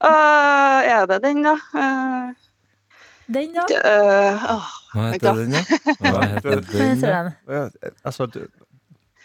[0.01, 1.53] Uh, er det den, da?
[1.77, 2.33] Uh,
[3.29, 3.67] den, da?
[3.69, 5.61] Uh, oh, Hva heter den, da?
[6.01, 7.35] Hva heter den?
[7.49, 7.69] Ja,
[8.05, 8.47] Altså, du,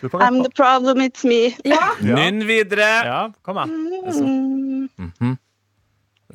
[0.02, 1.56] du I'm the problem, it's me.
[1.66, 2.16] Ja, Ja.
[2.20, 2.90] Nynn videre!
[3.08, 3.70] ja, kom an.
[3.70, 5.38] Mm, Mm -hmm.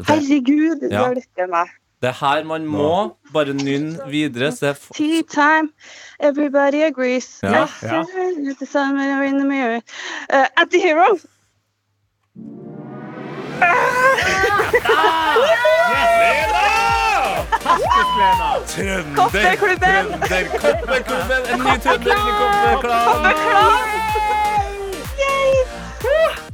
[0.09, 1.05] herregud, Ja.
[1.09, 1.69] hjelpe meg.
[2.01, 4.53] Det er her man må bare nynne videre.
[4.53, 5.69] Så Tea time,
[6.21, 7.41] everybody agrees.
[7.43, 7.67] Ja.
[7.83, 8.01] Ja.
[10.33, 11.19] Uh, at the hero.
[18.67, 19.15] Trønder!
[19.17, 20.05] Koppeklubben!
[20.29, 21.43] Trønder, Koppeklubben!
[21.53, 24.30] En ny trønder i Koppeklubben!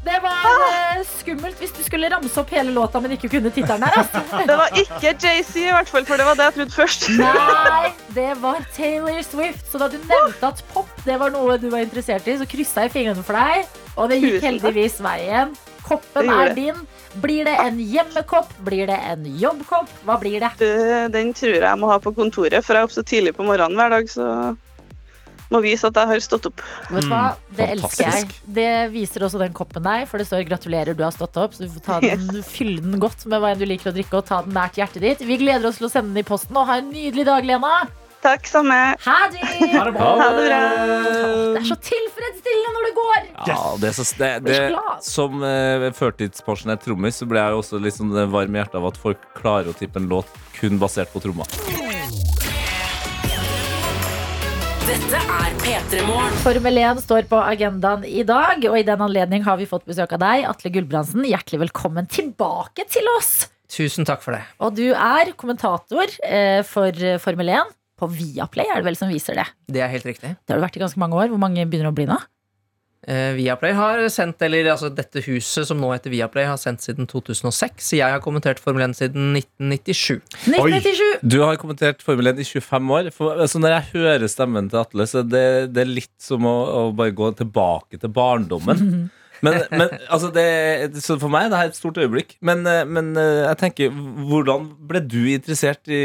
[0.07, 1.03] Det var ah.
[1.19, 4.01] skummelt hvis du skulle ramse opp hele låta, men ikke kunne tittelen her.
[4.03, 4.23] Altså.
[4.51, 7.07] Det var ikke JC, i hvert fall, for det var det jeg trodde først.
[7.21, 9.65] Nei, det var Taylor Swift.
[9.71, 12.87] Så da du nevnte at pop det var noe du var interessert i, så kryssa
[12.87, 13.79] jeg fingrene for deg.
[13.97, 15.57] Og det gikk heldigvis veien.
[15.87, 16.79] Koppen er din.
[17.23, 18.51] Blir det en hjemmekopp?
[18.67, 19.91] Blir det en jobbkopp?
[20.05, 20.51] Hva blir det?
[20.61, 23.35] Det- Den tror jeg jeg må ha på kontoret, for jeg er oppe så tidlig
[23.37, 24.57] på morgenen hver dag, så
[25.53, 26.63] må vise at jeg har stått opp.
[26.91, 27.25] Vet du hva?
[27.59, 28.31] Det elsker jeg.
[28.59, 31.55] Det viser også den koppen deg, for det står 'gratulerer, du har stått opp'.
[31.57, 34.19] Så du får ta den, fylle den godt med hva enn du liker å drikke,
[34.19, 35.23] og ta den nært hjertet ditt.
[35.27, 37.87] Vi gleder oss til å sende den i posten, og ha en nydelig dag, Lena.
[38.27, 38.75] Takk, samme.
[39.05, 39.45] Ha det!
[39.71, 40.07] Ha det bra.
[40.19, 40.61] Ha det bra.
[41.55, 43.21] Det er så tilfredsstillende når det går.
[43.53, 44.59] Ja, det er så, det, det,
[45.07, 48.99] som uh, førtidspensjonert trommis så ble jeg også litt sånn varm i hjertet av at
[48.99, 51.47] folk klarer å tippe en låt kun basert på tromma.
[54.97, 56.37] Dette er P3 Morgen.
[56.41, 60.15] Formel 1 står på agendaen i dag, og i den anledning har vi fått besøk
[60.17, 61.27] av deg, Atle Gulbrandsen.
[61.29, 63.51] Hjertelig velkommen tilbake til oss.
[63.69, 64.41] Tusen takk for det.
[64.65, 69.37] Og du er kommentator eh, for Formel 1 på Viaplay, er det vel som viser
[69.37, 69.45] det?
[69.69, 70.33] Det er helt riktig.
[70.33, 71.29] Det har du vært i ganske mange år.
[71.35, 72.17] Hvor mange begynner å bli nå?
[73.07, 77.07] Eh, Viaplay har sendt, eller altså dette huset som nå heter Viaplay, har sendt siden
[77.11, 77.93] 2006.
[78.01, 80.23] Jeg har kommentert Formel 1 siden 1997.
[80.49, 81.05] 1997!
[81.23, 83.13] Du har kommentert Formel 1 i 25 år.
[83.15, 86.57] For, altså, når jeg hører stemmen til Atle, så det, det er litt som å,
[86.67, 88.83] å bare gå tilbake til barndommen.
[89.45, 92.37] Men, men altså det, så for meg er det her et stort øyeblikk.
[92.41, 93.91] Men, eh, men eh, jeg tenker,
[94.31, 96.01] hvordan ble du interessert i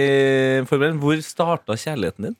[0.67, 0.99] Formel 1?
[0.99, 2.35] Hvor starta kjærligheten din?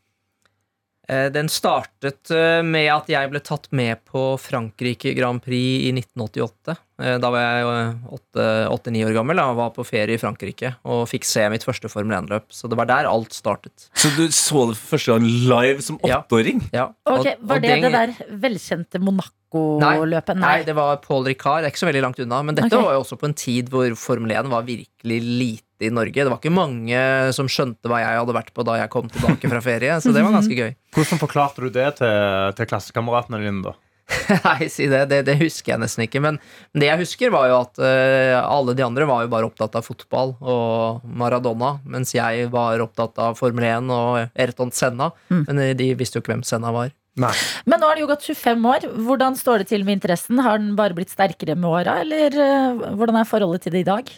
[1.09, 5.91] Eh, Den startet eh, med at jeg ble tatt med på Frankrike Grand Prix i
[5.95, 6.75] 1988.
[7.01, 11.25] Eh, Da var jeg åtte-ni år gammel og var på ferie i Frankrike og fikk
[11.27, 12.47] se mitt første Formel 1-løp.
[12.53, 13.89] Så det var der alt startet.
[13.97, 16.63] Så du så det for første gang live som åtteåring?
[16.71, 16.85] Ja.
[16.85, 16.87] ja.
[17.05, 20.37] og- Var det den- det der velkjente Monaco-løpet?
[20.37, 21.65] Nei, det var Paul Ricard.
[21.65, 22.43] Ikke så veldig langt unna.
[22.43, 22.85] Men dette okay.
[22.85, 26.23] var jo også på en tid hvor Formel 1 var virkelig lite i Norge.
[26.23, 27.03] Det var ikke mange
[27.35, 29.99] som skjønte hva jeg hadde vært på da jeg kom tilbake fra ferie.
[30.03, 30.73] Så det var ganske gøy.
[30.95, 33.63] Hvordan forklarte du det til, til klassekameratene dine?
[33.69, 33.77] da?
[34.45, 35.05] Nei, si det.
[35.11, 35.21] det.
[35.27, 36.21] Det husker jeg nesten ikke.
[36.23, 36.39] Men
[36.77, 39.85] det jeg husker, var jo at uh, alle de andre var jo bare opptatt av
[39.87, 45.11] fotball og Maradona, mens jeg var opptatt av Formel 1 og Erton Senna.
[45.31, 45.45] Mm.
[45.47, 46.91] Men eh, de visste jo ikke hvem Senna var.
[47.19, 47.33] Nei.
[47.67, 48.85] Men nå har det jo gått 25 år.
[49.07, 50.39] Hvordan står det til med interessen?
[50.43, 53.89] Har den bare blitt sterkere med åra, eller uh, hvordan er forholdet til det i
[53.91, 54.11] dag?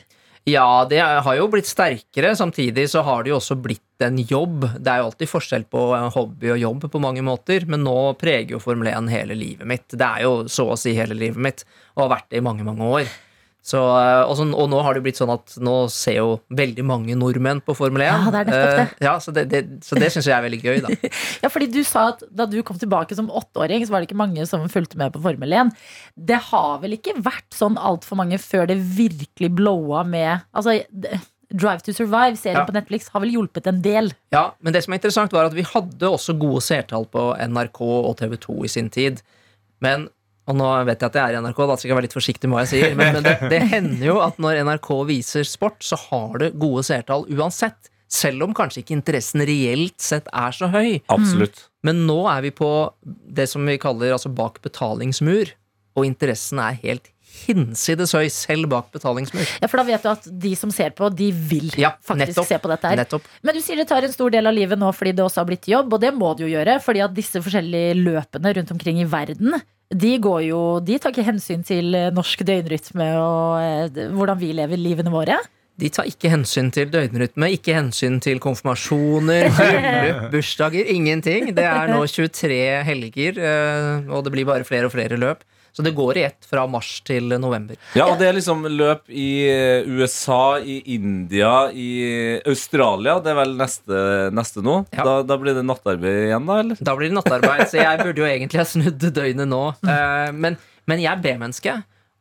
[0.44, 2.34] Ja, det har jo blitt sterkere.
[2.36, 4.66] Samtidig så har det jo også blitt en jobb.
[4.76, 5.84] Det er jo alltid forskjell på
[6.18, 9.88] hobby og jobb på mange måter, men nå preger jo Formel 1 hele livet mitt.
[9.88, 11.64] Det er jo så å si hele livet mitt,
[11.96, 13.14] og har vært det i mange, mange år.
[13.64, 16.84] Så, eh, og, så, og nå har det blitt sånn at nå ser jo veldig
[16.84, 18.10] mange nordmenn på Formel 1.
[18.10, 18.88] Ja, det er nettopp det.
[18.92, 21.12] Uh, Ja, så det, det, så det syns jeg er veldig gøy, da.
[21.46, 24.20] Ja, fordi du sa at Da du kom tilbake som åtteåring, så var det ikke
[24.20, 25.72] mange som fulgte med på Formel 1.
[26.32, 30.82] Det har vel ikke vært sånn altfor mange før det virkelig blowa med Altså,
[31.54, 32.66] Drive to Survive, serien Ja.
[32.68, 34.12] på Netflix, har vel hjulpet en del.
[34.34, 37.80] Ja, men det som er interessant var at vi hadde også gode seertall på NRK
[37.86, 39.22] og TV 2 i sin tid.
[39.84, 40.08] Men,
[40.48, 42.50] og nå vet jeg at jeg er i NRK, da skal jeg være litt forsiktig
[42.50, 45.80] med hva jeg sier, men, men det, det hender jo at når NRK viser sport,
[45.86, 47.90] så har det gode seertall uansett.
[48.14, 51.00] Selv om kanskje ikke interessen reelt sett er så høy.
[51.10, 51.64] Absolutt.
[51.88, 52.68] Men nå er vi på
[53.34, 55.56] det som vi kaller altså bak betalingsmur,
[55.98, 59.42] og interessen er helt hinsides høy, selv bak betalingsmur.
[59.64, 62.50] Ja, For da vet du at de som ser på, de vil Ja, faktisk nettopp.
[62.52, 63.00] se på dette her.
[63.02, 63.26] Nettopp.
[63.42, 65.50] Men du sier det tar en stor del av livet nå fordi det også har
[65.50, 69.02] blitt jobb, og det må det jo gjøre, fordi at disse forskjellige løpene rundt omkring
[69.02, 69.58] i verden
[69.94, 74.54] de går jo De tar ikke hensyn til eh, norsk døgnrytme og eh, hvordan vi
[74.56, 75.38] lever livene våre.
[75.80, 81.50] De tar ikke hensyn til døgnrytme, ikke hensyn til konfirmasjoner, bryllup, bursdager, ingenting.
[81.58, 85.42] Det er nå 23 helger, eh, og det blir bare flere og flere løp.
[85.74, 87.80] Så det går i ett fra mars til november.
[87.98, 89.30] Ja, og det er liksom løp i
[89.90, 91.88] USA, i India, i
[92.46, 93.16] Australia.
[93.26, 94.02] Det er vel neste,
[94.38, 94.76] neste nå.
[94.94, 95.06] Ja.
[95.08, 96.78] Da, da blir det nattarbeid igjen, da, eller?
[96.78, 99.64] Da blir det nattarbeid, så jeg burde jo egentlig ha snudd døgnet nå.
[99.82, 100.60] Eh, Men,
[100.90, 101.74] men jeg er B-menneske.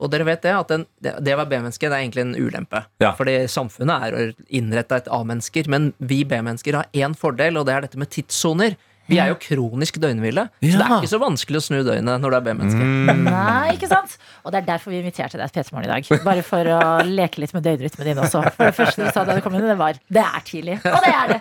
[0.02, 2.32] Og dere vet det, at den, det det å være B-menneske det er egentlig en
[2.34, 2.80] ulempe.
[3.04, 3.12] Ja.
[3.18, 7.86] Fordi samfunnet er innretta et A-mennesker, men vi B-mennesker har én fordel, og det er
[7.86, 8.74] dette med tidssoner.
[9.10, 12.28] Vi er jo kronisk døgnville, så det er ikke så vanskelig å snu døgnet når
[12.30, 12.84] du er B-menneske.
[13.26, 14.14] Nei, ikke sant?
[14.46, 16.24] Og det er derfor vi inviterte deg til P3morgen i dag.
[16.26, 18.44] Bare for å leke litt med døgnrytmen din også.
[18.54, 20.78] For det første du sa da du kom inn, det var det er tidlig.
[20.86, 21.40] Og det er det.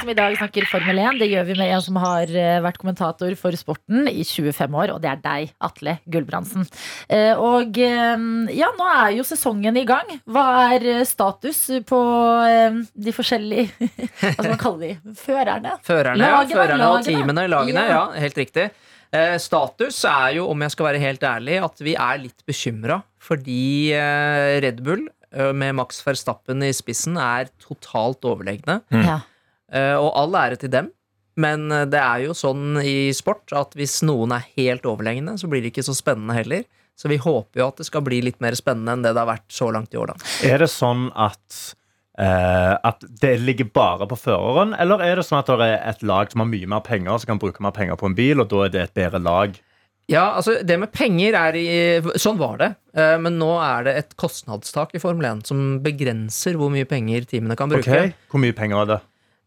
[0.00, 1.18] Som i dag snakker Formel 1.
[1.20, 4.92] Det gjør vi med en som har eh, vært kommentator for sporten i 25 år,
[4.94, 6.64] og det er deg, Atle Gulbrandsen.
[7.12, 8.24] Eh, Og eh,
[8.56, 10.08] ja, nå er jo sesongen i gang.
[10.24, 12.00] Hva er status på
[12.96, 13.68] de forskjellige
[14.22, 15.14] Hva skal man kalle de?
[15.20, 15.74] Førerne?
[15.84, 17.84] Førerne, Lagene, ja, førerne og teamene i lagene.
[17.90, 18.00] Ja.
[18.00, 18.70] Ja, helt riktig.
[19.12, 23.02] Eh, status er jo, om jeg skal være helt ærlig, at vi er litt bekymra.
[23.20, 23.62] Fordi
[23.98, 28.80] eh, Red Bull, med Max Verstappen i spissen, er totalt overlegne.
[28.90, 29.20] Ja.
[29.72, 30.90] Eh, og all ære til dem.
[31.40, 35.50] Men eh, det er jo sånn i sport at hvis noen er helt overlegne, så
[35.50, 36.66] blir det ikke så spennende heller.
[36.98, 39.30] Så vi håper jo at det skal bli litt mer spennende enn det det har
[39.30, 40.32] vært så langt i år, da.
[40.44, 41.60] Er det sånn at
[42.20, 46.04] eh, at det ligger bare på føreren, eller er det sånn at det er et
[46.04, 48.50] lag som har mye mer penger, som kan bruke mer penger på en bil, og
[48.52, 49.56] da er det et bedre lag?
[50.10, 51.66] Ja, altså det med penger er i
[52.18, 52.72] Sånn var det.
[52.98, 57.28] Eh, Men nå er det et kostnadstak i Formel 1 som begrenser hvor mye penger
[57.30, 57.86] teamene kan bruke.
[57.86, 59.00] Ok, Hvor mye penger er det?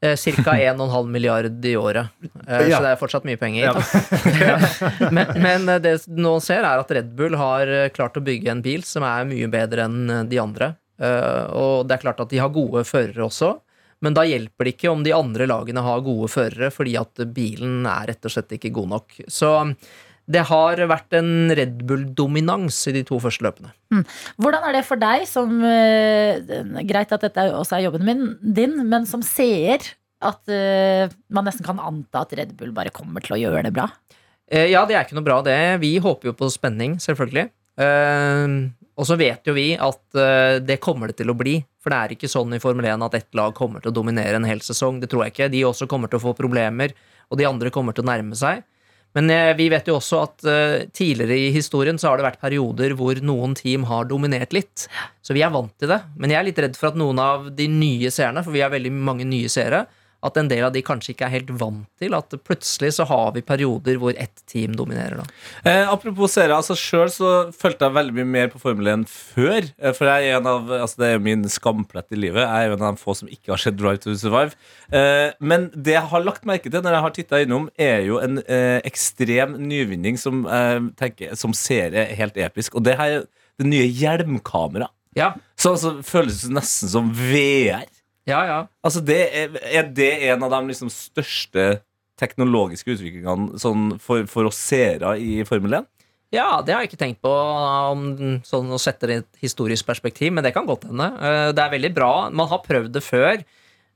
[0.04, 2.12] Eh, Cirka 1,5 milliard i året.
[2.48, 2.78] Eh, Ja.
[2.78, 3.72] Så det er fortsatt mye penger.
[3.72, 4.58] Ja.
[5.16, 8.64] men, men eh, det nå ser, er at Red Bull har klart å bygge en
[8.66, 10.74] bil som er mye bedre enn de andre.
[11.04, 13.56] Og det er klart at de har gode førere også.
[14.06, 17.86] Men da hjelper det ikke om de andre lagene har gode førere, fordi at bilen
[17.90, 19.16] er rett og slett ikke god nok.
[19.32, 19.50] Så
[20.32, 23.74] det har vært en Red Bull-dominans i de to første løpene.
[24.42, 26.40] Hvordan er det for deg, som eh,
[26.88, 29.84] Greit at dette også er jobben min, din, men som seer,
[30.24, 33.74] at uh, man nesten kan anta at Red Bull bare kommer til å gjøre det
[33.76, 33.90] bra?
[34.48, 35.60] Eh, Ja, det er ikke noe bra, det.
[35.84, 37.50] Vi håper jo på spenning, selvfølgelig.
[37.76, 41.58] Uh, og så vet jo vi at uh, det kommer det til å bli.
[41.84, 44.38] For det er ikke sånn i Formel 1 at ett lag kommer til å dominere
[44.40, 45.02] en hel sesong.
[45.02, 45.52] Det tror jeg ikke.
[45.52, 46.94] De også kommer til å få problemer,
[47.28, 48.64] og de andre kommer til å nærme seg.
[49.14, 52.42] Men eh, vi vet jo også at eh, tidligere i historien så har det vært
[52.42, 54.88] perioder hvor noen team har dominert litt.
[55.22, 56.02] Så vi er vant til det.
[56.18, 58.74] Men jeg er litt redd for at noen av de nye seerne, for vi har
[58.74, 59.86] veldig mange nye seere,
[60.24, 63.34] at en del av de kanskje ikke er helt vant til at plutselig så har
[63.36, 65.20] vi perioder hvor ett team dominerer.
[65.20, 65.26] da.
[65.70, 69.68] Eh, apropos serie, altså Sjøl så fulgte jeg veldig mye mer på Formel 1 før.
[69.80, 72.42] Eh, for jeg er en av, altså det er jo min skamplett i livet.
[72.44, 74.56] Jeg er jo en av de få som ikke har sett Drive to Survive.
[74.92, 78.20] Eh, men det jeg har lagt merke til når jeg har titta innom, er jo
[78.24, 80.44] en eh, ekstrem nyvinning som,
[81.00, 82.76] tenker, som serie er helt episk.
[82.80, 83.26] Og det her er
[83.60, 84.94] det nye hjelmkameraet.
[85.16, 87.86] Ja, Så altså, føles det nesten som VR.
[88.30, 88.60] Ja, ja.
[88.86, 91.82] Altså, det er, er det en av de liksom største
[92.22, 95.90] teknologiske utviklingene sånn for, for oss seere i Formel 1?
[96.34, 98.06] Ja, det har jeg ikke tenkt på om
[98.48, 101.12] sånn å sette det i et historisk perspektiv, men det kan godt hende.
[101.22, 102.14] Eh, Det er veldig bra.
[102.34, 103.44] Man har prøvd det før.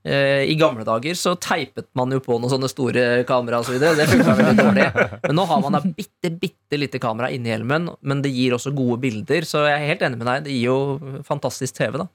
[0.08, 3.76] Eh, I gamle dager så teipet man jo på noen sånne store kamera osv.
[3.82, 4.86] Det funka veldig dårlig.
[5.26, 8.72] Men nå har man da bitte, bitte lite kamera inni hjelmen, men det gir også
[8.78, 9.48] gode bilder.
[9.48, 10.46] Så jeg er helt enig med deg.
[10.48, 12.08] Det gir jo fantastisk TV, da.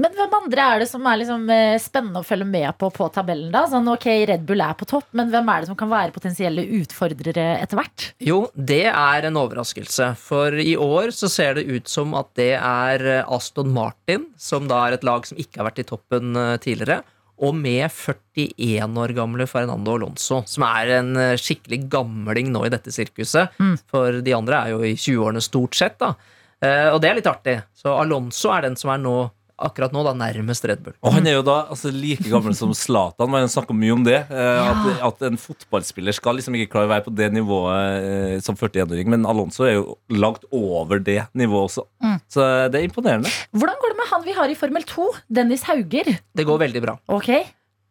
[0.00, 3.10] Men hvem andre er det som er liksom eh, spennende å følge med på på
[3.12, 3.50] tabellen?
[3.52, 3.64] da?
[3.70, 6.64] Sånn, ok, Red Bull er på topp, men hvem er det som kan være potensielle
[6.80, 8.08] utfordrere etter hvert?
[8.24, 10.12] Jo, det er en overraskelse.
[10.20, 14.86] For i år så ser det ut som at det er Aston Martin, som da
[14.88, 17.02] er et lag som ikke har vært i toppen eh, tidligere,
[17.42, 22.70] og med 41 år gamle Fernando Alonso, som er en eh, skikkelig gamling nå i
[22.70, 23.50] dette sirkuset.
[23.90, 26.12] For de andre er jo i 20-årene stort sett, da.
[26.62, 27.56] Eh, Og det er litt artig.
[27.74, 29.16] Så Alonso er den som er nå,
[29.58, 30.96] akkurat nå da nærmest Red Bull.
[31.04, 33.30] Og han er jo da altså, like gammel som Zlatan.
[33.30, 34.20] Man snakker mye om det.
[34.28, 38.36] Eh, at, at en fotballspiller skal liksom ikke klare å være på det nivået eh,
[38.44, 39.10] som 41-åring.
[39.14, 41.86] Men Alonso er jo langt over det nivået også.
[42.32, 43.32] Så eh, det er imponerende.
[43.54, 45.10] Hvordan går det med han vi har i Formel 2?
[45.40, 46.16] Dennis Hauger.
[46.34, 46.98] Det går veldig bra.
[47.14, 47.30] Ok,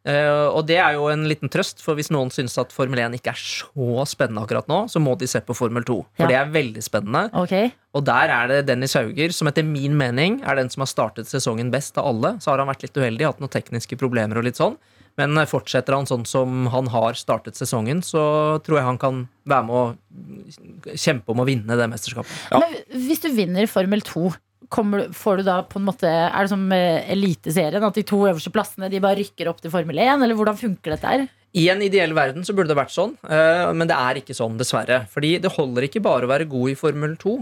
[0.03, 3.13] Eh, og det er jo en liten trøst, for hvis noen syns at Formel 1
[3.15, 5.95] ikke er så spennende akkurat nå, så må de se på Formel 2.
[6.17, 6.27] For Ja.
[6.27, 7.29] det er veldig spennende.
[7.43, 7.71] Okay.
[7.95, 11.29] Og der er det Dennis Hauger, som etter min mening er den som har startet
[11.31, 12.33] sesongen best av alle.
[12.43, 14.75] Så har han vært litt uheldig, hatt noen tekniske problemer og litt sånn.
[15.15, 19.27] Men eh, fortsetter han sånn som han har startet sesongen, så tror jeg han kan
[19.45, 22.33] være med å kjempe om å vinne det mesterskapet.
[22.51, 22.75] Men
[23.07, 24.33] hvis du vinner Formel 2,
[24.73, 27.85] kommer, får du da på en måte Er det som Eliteserien?
[27.85, 30.25] At de to øverste plassene de bare rykker opp til Formel 1?
[30.25, 31.25] Eller hvordan funker dette her?
[31.53, 34.55] I en ideell verden så burde det vært sånn, eh, men det er ikke sånn,
[34.57, 35.03] dessverre.
[35.13, 37.35] Fordi det holder ikke bare å være god i Formel 2.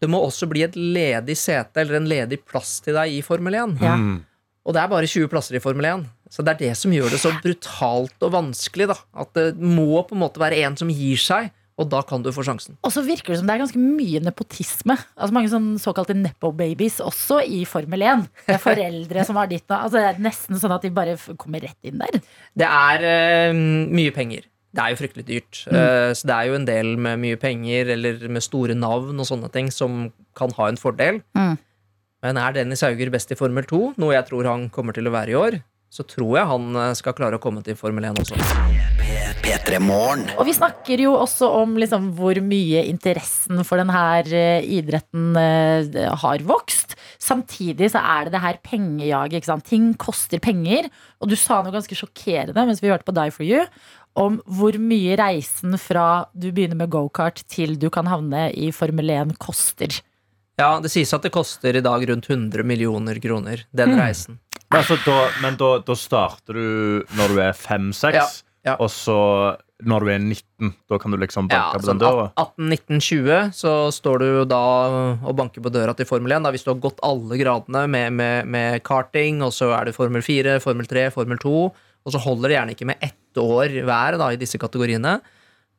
[0.00, 3.58] Det må også bli et ledig sete eller en ledig plass til deg i Formel
[3.58, 3.76] 1.
[3.84, 3.96] Ja.
[4.68, 6.06] Og det er bare 20 plasser i Formel 1.
[6.32, 8.88] Så det er det som gjør det så brutalt og vanskelig.
[8.90, 12.24] da At det må på en måte være en som gir seg, og da kan
[12.24, 12.76] du få sjansen.
[12.82, 14.96] Og så virker det som det er ganske mye nepotisme.
[15.14, 18.26] Altså Mange sånn såkalte nepo-babies også i Formel 1.
[18.48, 19.78] Det er foreldre som har ditt nå.
[19.78, 22.18] Altså Det er nesten sånn at de bare kommer rett inn der.
[22.58, 23.62] Det er uh,
[23.94, 24.48] mye penger.
[24.74, 25.62] Det er jo fryktelig dyrt.
[25.72, 29.26] Eh, så det er jo en del med mye penger eller med store navn og
[29.26, 31.22] sånne ting som kan ha en fordel.
[31.38, 31.56] Mm.
[32.26, 35.14] Men er Dennis Hauger best i Formel 2, noe jeg tror han kommer til å
[35.14, 35.58] være i år,
[35.88, 38.38] så tror jeg han eh, skal klare å komme til Formel 1 også.
[40.36, 44.02] Og vi snakker jo også om liksom hvor mye interessen for denne
[44.64, 46.96] idretten eh, har vokst.
[47.22, 49.48] Samtidig så er det det her pengejaget.
[49.66, 50.90] Ting koster penger.
[51.22, 53.64] Og du sa noe ganske sjokkerende mens vi hørte på Die for you,
[54.18, 59.14] om hvor mye reisen fra du begynner med gokart til du kan havne i Formel
[59.14, 60.00] 1 koster.
[60.58, 64.40] Ja, Det sies at det koster i dag rundt 100 millioner kroner, den reisen.
[64.68, 68.74] Men, altså, da, men da, da starter du når du er fem-seks, Ja, ja.
[68.76, 69.16] og så
[69.86, 72.24] når du er 19, da kan du liksom Ja, banke på sånn den døra?
[72.58, 74.60] 18-19-20 så står du da
[75.22, 76.42] og banker på døra til Formel 1.
[76.44, 79.94] Da, hvis du har gått alle gradene med, med, med karting, og så er det
[79.96, 83.78] Formel 4, Formel 3, Formel 2, og så holder det gjerne ikke med ett år
[83.86, 85.20] hver da, i disse kategoriene.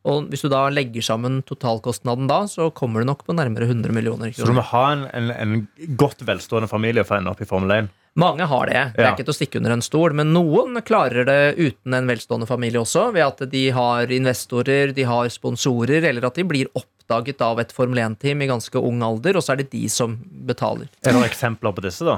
[0.08, 3.91] Og hvis du da legger sammen totalkostnaden da, så kommer du nok på nærmere 100
[3.91, 7.43] millioner Så du må ha en, en, en godt velstående familie for å ende opp
[7.43, 7.89] i Formel 1.
[8.17, 8.80] Mange har det.
[8.95, 12.10] Det er ikke til å stikke under en stol, men noen klarer det uten en
[12.10, 16.72] velstående familie også, ved at de har investorer, de har sponsorer, eller at de blir
[16.74, 20.17] oppdaget av et Formel 1-team i ganske ung alder, og så er det de som
[20.50, 20.89] betaler.
[21.04, 22.17] Er det noen eksempler på disse, da?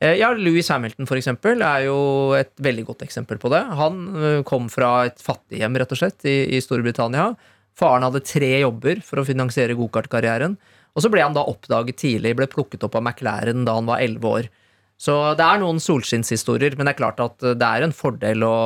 [0.00, 1.98] Eh, Ja, Louis Hamilton for eksempel er jo
[2.38, 3.64] et veldig godt eksempel på det.
[3.80, 7.32] Han eh, kom fra et fattighjem, rett og slett, i, i Storbritannia.
[7.74, 10.58] Faren hadde tre jobber for å finansiere gokartkarrieren.
[10.94, 14.04] Og så ble han da oppdaget tidlig, ble plukket opp av McLaren da han var
[14.04, 14.50] elleve år.
[14.98, 18.44] Så det er noen solskinnshistorier, men det er klart at eh, det er en fordel
[18.46, 18.56] å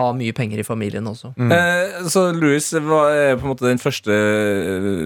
[0.00, 1.34] ha mye penger i familien også.
[1.36, 5.02] Eh, så Louis var på en måte den første eh,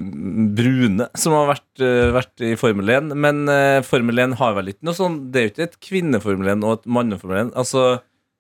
[0.55, 3.11] brune som har vært, eh, vært i Formel 1.
[3.19, 6.53] Men eh, Formel 1 har vel ikke noe sånn Det er jo ikke et kvinneformel
[6.55, 7.53] 1 og et manneformel 1.
[7.59, 7.85] Altså,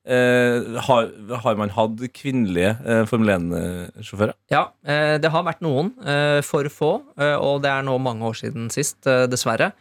[0.06, 1.10] eh, har,
[1.42, 4.36] har man hatt kvinnelige eh, Formel 1-sjåfører?
[4.54, 5.90] Ja, eh, det har vært noen.
[6.06, 6.92] eh, For få.
[7.18, 9.72] eh, Og det er nå mange år siden sist, eh, dessverre.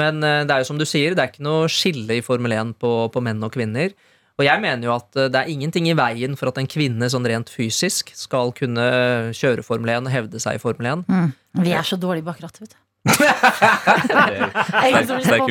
[0.00, 2.54] Men eh, det er jo som du sier, det er ikke noe skille i Formel
[2.56, 3.94] 1 på, på menn og kvinner.
[4.34, 7.08] Og jeg mener jo at eh, det er ingenting i veien for at en kvinne
[7.10, 8.86] sånn rent fysisk skal kunne
[9.36, 11.04] kjøre Formel 1 og hevde seg i Formel 1.
[11.62, 12.80] Vi er så dårlige bak rattet, vet du.
[15.24, 15.50] Sterk-.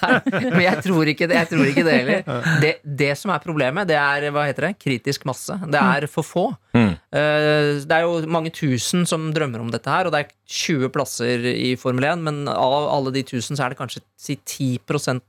[0.52, 2.24] Men jeg tror ikke det, jeg tror ikke det heller.
[2.62, 4.72] Det, det som er problemet, det er hva heter det?
[4.80, 5.56] kritisk masse.
[5.70, 6.46] Det er for få.
[6.76, 6.92] Mm.
[6.92, 10.90] Eh, Det er jo mange tusen som drømmer om dette her, og det er 20
[10.94, 15.22] plasser i Formel 1, men av alle de tusen så er det kanskje si 10%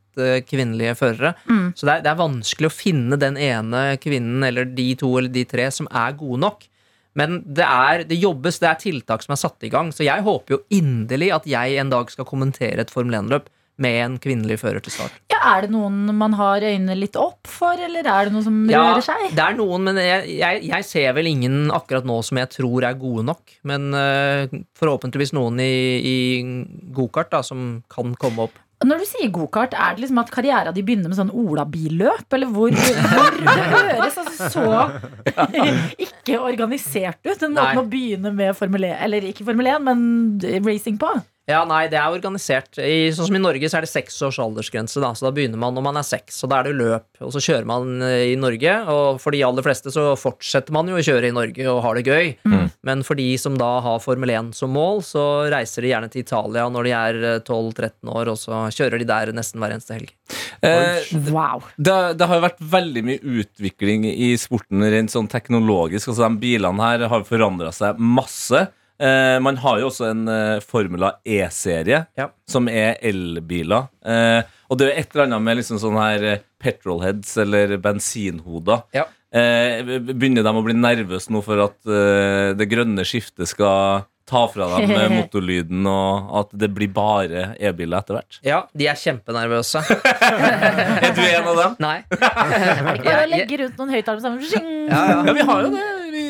[0.47, 1.29] kvinnelige førere.
[1.77, 5.31] Så det er, det er vanskelig å finne den ene kvinnen eller de to eller
[5.31, 6.65] de tre som er gode nok.
[7.19, 9.91] Men det, er, det jobbes, det er tiltak som er satt i gang.
[9.95, 13.49] Så jeg håper jo inderlig at jeg en dag skal kommentere et Formel 1-løp
[13.81, 15.15] med en kvinnelig fører til start.
[15.31, 18.59] Ja, er det noen man har øynene litt opp for, eller er det noe som
[18.69, 19.29] rører seg?
[19.33, 22.85] det er noen, men jeg, jeg, jeg ser vel ingen akkurat nå som jeg tror
[22.87, 23.55] er gode nok.
[23.67, 25.71] Men uh, forhåpentligvis noen i,
[26.13, 26.17] i
[26.93, 28.59] gokart som kan komme opp.
[28.81, 32.25] Når du sier gokart, er det liksom at karriera di begynner med sånn olabilløp?
[32.33, 34.71] Eller hvor, hvor Det høres altså så
[36.07, 37.37] ikke organisert ut.
[37.41, 37.73] Den Nei.
[37.77, 40.01] å begynne med Formel 1, eller ikke Formel 1, men
[40.65, 41.11] racing på.
[41.51, 42.79] Ja, nei, det er organisert.
[42.79, 45.59] I, sånn som i Norge så er det seks års aldersgrense, da, så da begynner
[45.61, 46.39] man når man er seks.
[46.45, 48.75] Og da er det løp, og så kjører man eh, i Norge.
[48.93, 51.99] Og for de aller fleste så fortsetter man jo å kjøre i Norge og har
[51.99, 52.31] det gøy.
[52.87, 56.23] Men for de som da har Formel 1 som mål, så reiser de gjerne til
[56.25, 59.97] Italia når de er eh, 12-13 år, og så kjører de der nesten hver eneste
[59.99, 60.15] helg.
[60.65, 61.61] Eh, Wow.
[61.77, 66.09] det, det har jo vært veldig mye utvikling i sporten rent sånn teknologisk.
[66.11, 68.65] Altså De bilene her har forandra seg masse.
[69.01, 72.27] Eh, man har jo også en eh, Formula E-serie, Ja.
[72.47, 73.87] som er elbiler.
[74.05, 78.83] Eh, og det er et eller annet med liksom sånne her eh, petrolheads eller bensinhoder.
[78.93, 79.07] Ja.
[79.33, 79.81] Eh,
[80.11, 84.67] begynner de å bli nervøse nå for at eh, det grønne skiftet skal ta fra
[84.77, 88.37] dem motorlyden, og at det blir bare elbiler etter hvert?
[88.47, 89.81] Ja, de er kjempenervøse.
[91.01, 91.73] Er du en av dem?
[91.83, 91.97] Nei.
[92.11, 94.45] Bare å Jeg- jeg- legge rundt noen høyttalere sammen.
[94.91, 95.17] Ja, ja.
[95.25, 95.83] Ja, vi har jo det.
[96.11, 96.23] Vi,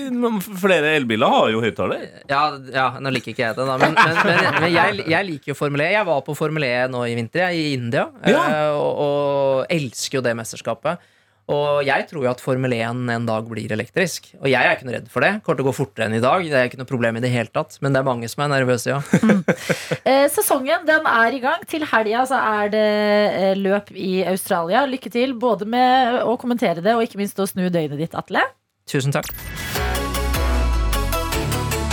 [0.61, 2.03] flere elbiler har jo høyttaler.
[2.29, 2.41] Ja,
[2.73, 3.77] ja, nå liker ikke jeg det, da.
[3.81, 5.91] Men, men, men, men jeg, jeg liker jo Formel E.
[5.97, 8.07] Jeg var på Formel E nå i vinter, jeg, i India.
[8.29, 8.43] Ja.
[8.45, 11.09] eh, Og, og elsker jo det mesterskapet.
[11.51, 14.29] Og jeg tror jo at Formel 1 en dag blir elektrisk.
[14.39, 15.31] Og jeg er ikke noe redd for det.
[15.43, 16.45] Kommer til å gå fortere enn i dag.
[16.47, 17.75] Det er ikke noe problem i det hele tatt.
[17.83, 19.01] Men det er mange som er nervøse, ja.
[20.11, 21.65] Eh, sesongen den er i gang.
[21.69, 24.85] Til helga så er det eh, løp i Australia.
[24.89, 28.45] Lykke til både med å kommentere det og ikke minst å snu døgnet ditt, Atle.
[28.91, 29.31] Tusen takk.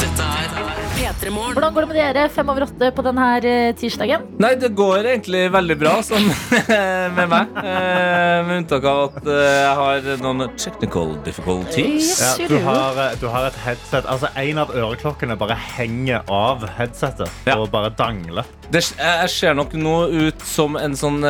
[0.01, 0.68] Dette P3 Morgen.
[1.09, 4.27] Hvordan går det med dere fem over åtte på denne eh, tirsdagen?
[4.43, 6.27] Nei, det går egentlig veldig bra sånn
[7.17, 7.55] med meg.
[7.63, 12.11] Eh, med unntak av at eh, jeg har noen technical difficulties.
[12.21, 17.31] Ja, du, har, du har et headset Altså, En av øreklokkene bare henger av headsetet
[17.49, 17.57] Ja.
[17.63, 18.45] og bare dangler.
[18.69, 21.23] Det, jeg ser nok nå ut som en sånn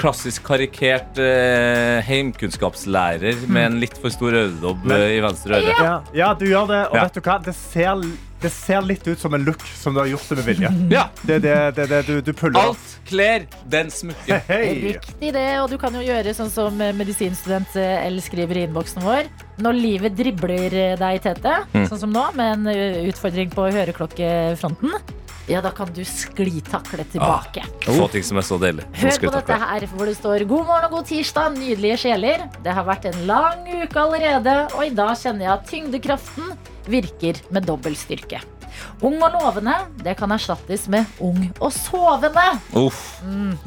[0.00, 5.76] klassisk karikert eh, heimkunnskapslærer med en litt for stor øredobb i venstre øre.
[5.78, 6.82] Ja, ja, du gjør det.
[6.90, 7.04] Og Ja.
[7.06, 7.38] vet du hva?
[7.46, 8.02] Det ser,
[8.40, 10.70] det ser litt ut som en look som du har gjort det med vilje.
[10.96, 14.40] Ja, Det det, det, det du, du puller alt kler den smukken.
[14.50, 14.94] Hey.
[14.94, 18.64] Riktig det, og du kan jo gjøre sånn som eh, medisinstudent eh, L skriver i
[18.68, 19.28] innboksen vår.
[19.60, 21.84] Når livet dribler deg i Tete, Mm.
[21.90, 24.92] sånn som nå, med en eh, utfordring på høreklokkefronten,
[25.50, 27.64] ja, da kan du sklitakle tilbake.
[27.86, 28.86] Få ting som er så deilig.
[29.00, 32.46] Hør på dette her hvor det står God morgen og god tirsdag, nydelige sjeler.
[32.62, 36.56] Det har vært en lang uke allerede, og i dag kjenner jeg at tyngdekraften
[36.90, 38.40] virker med dobbel styrke.
[39.04, 39.74] Ung og lovende,
[40.04, 42.44] det kan erstattes med ung og sovende.
[42.76, 43.00] Uff.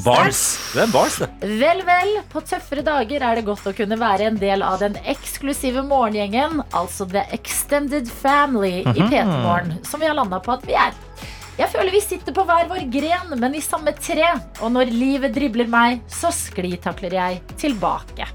[0.05, 0.41] Bars.
[0.73, 1.29] Det er bars, det.
[1.61, 4.97] Vel, vel, på tøffere dager er det godt å kunne være en del av den
[5.09, 10.65] eksklusive morgengjengen, altså The Extended Family i P3 Morgen, som vi har landa på at
[10.69, 10.95] vi er.
[11.53, 14.25] Jeg føler vi sitter på hver vår gren, men i samme tre.
[14.65, 18.25] Og når livet dribler meg, så sklitakler jeg tilbake.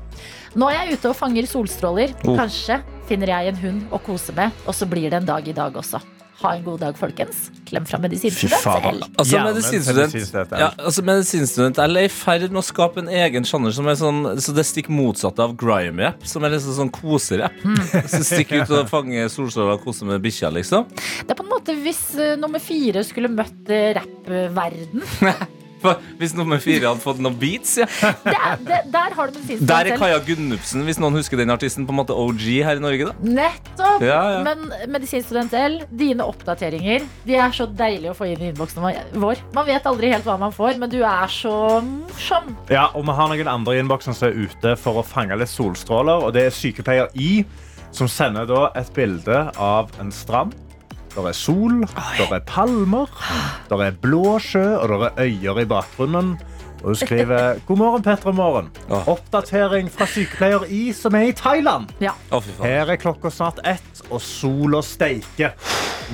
[0.59, 2.15] Nå er jeg ute og fanger solstråler.
[2.23, 2.37] Oh.
[2.39, 2.79] Kanskje
[3.11, 5.75] finner jeg en hund å kose med, og så blir det en dag i dag
[5.83, 6.01] også.
[6.39, 7.49] Ha en god dag, folkens.
[7.67, 9.01] Klem fra medisinstudent L.
[9.19, 13.75] Altså, medisinstudent ja, altså, medisinstudent Eller er i ferd med å skape en egen sjanger
[13.75, 17.59] som er sånn Så det stikker motsatt av grime-rapp, som er liksom sånn koserapp.
[18.15, 20.87] Så stikk ut og fange solstråler og kose med bikkja, liksom.
[20.95, 25.09] Det er på en måte hvis uh, nummer fire skulle møtt uh, rappverden.
[26.19, 27.87] Hvis nummer fire hadde fått noen beats, ja.
[28.25, 31.95] Der, der, Der har du Der er Kaja Gunnufsen, hvis noen husker den artisten, på
[31.95, 33.31] en måte OG her i Norge, da.
[33.39, 34.05] Nettopp!
[34.05, 34.43] Ja, ja.
[34.47, 38.85] Men medisinstudent L, dine oppdateringer De er så deilige å få inn i innboksen
[39.19, 39.43] vår.
[39.57, 41.55] Man vet aldri helt hva man får, men du er så
[41.85, 42.55] morsom.
[42.73, 45.53] Ja, og vi har noen andre i innboksen som er ute for å fange litt
[45.53, 46.25] solstråler.
[46.27, 47.45] Og det er sykepleier I,
[47.95, 50.57] som sender da et bilde av en strand.
[51.19, 51.81] Der er sol,
[52.15, 53.09] der er palmer,
[53.67, 56.37] der er blå sjø, og der er øyer i bakgrunnen.
[56.79, 58.69] Og hun skriver God morgen, Petra Morgen.
[58.87, 61.89] Oppdatering fra sykepleier I, som er i Thailand.
[61.99, 62.13] Ja.
[62.63, 65.57] Her er klokka snart ett, og sola steiker.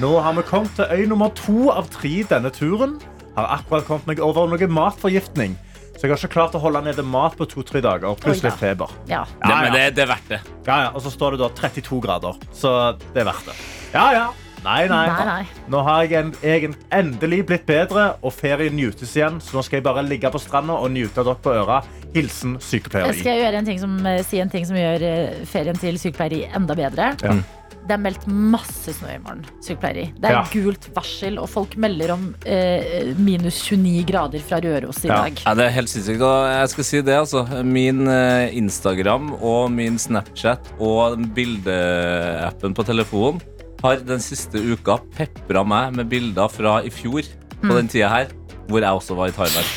[0.00, 2.96] Nå har vi kommet til øy nummer to av tre denne turen.
[3.36, 5.58] Har akkurat kommet meg over noe matforgiftning.
[5.98, 8.16] Så jeg har ikke klart å holde nede mat på to-tre dager.
[8.24, 8.88] Pluss litt feber.
[9.10, 9.26] Ja.
[9.36, 10.40] Det, men det, det er verdt det.
[10.64, 10.88] Ja, ja.
[10.96, 12.40] Og så står det da 32 grader.
[12.56, 12.72] Så
[13.12, 13.58] det er verdt det.
[13.92, 14.24] Ja, ja.
[14.64, 15.06] Nei, nei.
[15.10, 15.46] Nei, nei.
[15.68, 19.40] Nå har jeg en, jeg endelig blitt bedre, og ferien nytes igjen.
[19.44, 21.82] Så nå skal jeg bare ligge på stranda og nyte dere på øra.
[22.14, 25.44] Hilsen sykepleier Skal jeg gjøre en ting som, eh, si en ting som gjør eh,
[25.50, 27.12] ferien til sykepleier i enda bedre?
[27.22, 27.36] Ja.
[27.84, 29.42] Det er meldt masse snø i morgen.
[29.60, 30.12] sykepleier i.
[30.16, 30.44] Det er Ja.
[30.54, 35.18] gult varsel, og folk melder om eh, minus 29 grader fra Røros i Ja.
[35.26, 35.42] dag.
[35.44, 36.22] Ja, det er helt sinnssykt.
[36.22, 37.44] Og jeg skal si det, altså.
[37.62, 43.42] Min eh, Instagram og min Snapchat og bildeappen på telefonen
[43.84, 47.26] har den siste uka pepra meg med bilder fra i fjor
[47.60, 48.32] på den tida her,
[48.68, 49.68] hvor jeg også var i Thailand.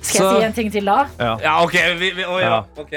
[0.00, 0.98] Skal jeg si en ting til da?
[1.20, 1.32] Ja.
[1.44, 1.76] Ja, OK.
[2.00, 2.52] Vi, vi, å, ja.
[2.54, 2.60] Ja.
[2.80, 2.94] ok.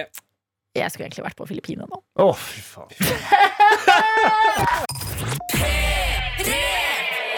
[0.74, 2.00] Jeg skulle egentlig vært på Filippinene nå.
[2.24, 2.89] Å, fy faen.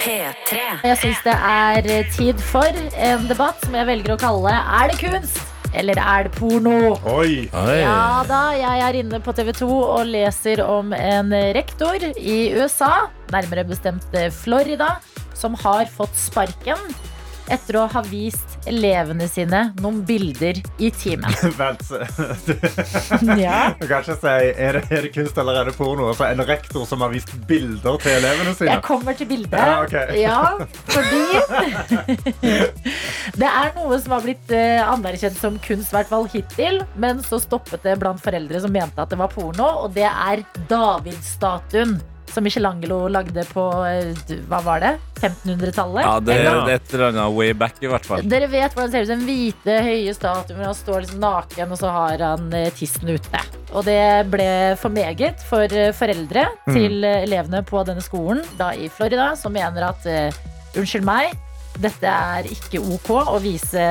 [0.06, 0.62] P3.
[0.90, 5.00] Jeg syns det er tid for en debatt som jeg velger å kalle Er det
[5.02, 5.55] kunst?
[5.76, 6.96] Eller er det porno?
[7.12, 7.48] Oi.
[7.52, 13.10] Ja da, jeg er inne på TV 2 og leser om en rektor i USA,
[13.36, 14.96] nærmere bestemt Florida,
[15.36, 16.80] som har fått sparken
[17.52, 21.34] etter å ha vist elevene sine noen bilder i timen.
[21.60, 21.84] Vent,
[23.46, 23.74] Ja.
[23.80, 26.10] Du kan ikke si er det, er det kunst eller er det porno.
[26.12, 28.72] Altså, en rektor som har vist bilder til elevene sine.
[28.74, 29.60] Jeg kommer til bildet.
[29.60, 30.16] Ja, okay.
[30.22, 30.58] Ja,
[30.90, 31.24] fordi
[33.42, 36.82] Det er noe som har blitt eh, anerkjent som kunst, i hvert fall hittil.
[37.02, 40.44] Men så stoppet det blant foreldre som mente at det var porno, og det er
[40.70, 41.98] David-statuen.
[42.36, 44.90] Som Michelangelo lagde på eh, hva var det?
[45.22, 46.04] 1500-tallet?
[46.04, 48.26] Ja, det, det er et eller annet way back, i hvert fall.
[48.28, 49.12] Dere vet hvordan det ser ut.
[49.14, 53.14] Den hvite, høye statuen hvor han står liksom naken, og så har han eh, tissen
[53.14, 53.44] ute.
[53.72, 54.02] Og det
[54.34, 54.50] ble
[54.82, 57.24] for meget for eh, foreldre til mm.
[57.24, 60.12] elevene på denne skolen da i Florida, som mener at
[60.76, 61.32] unnskyld meg,
[61.80, 63.88] dette er ikke ok å vise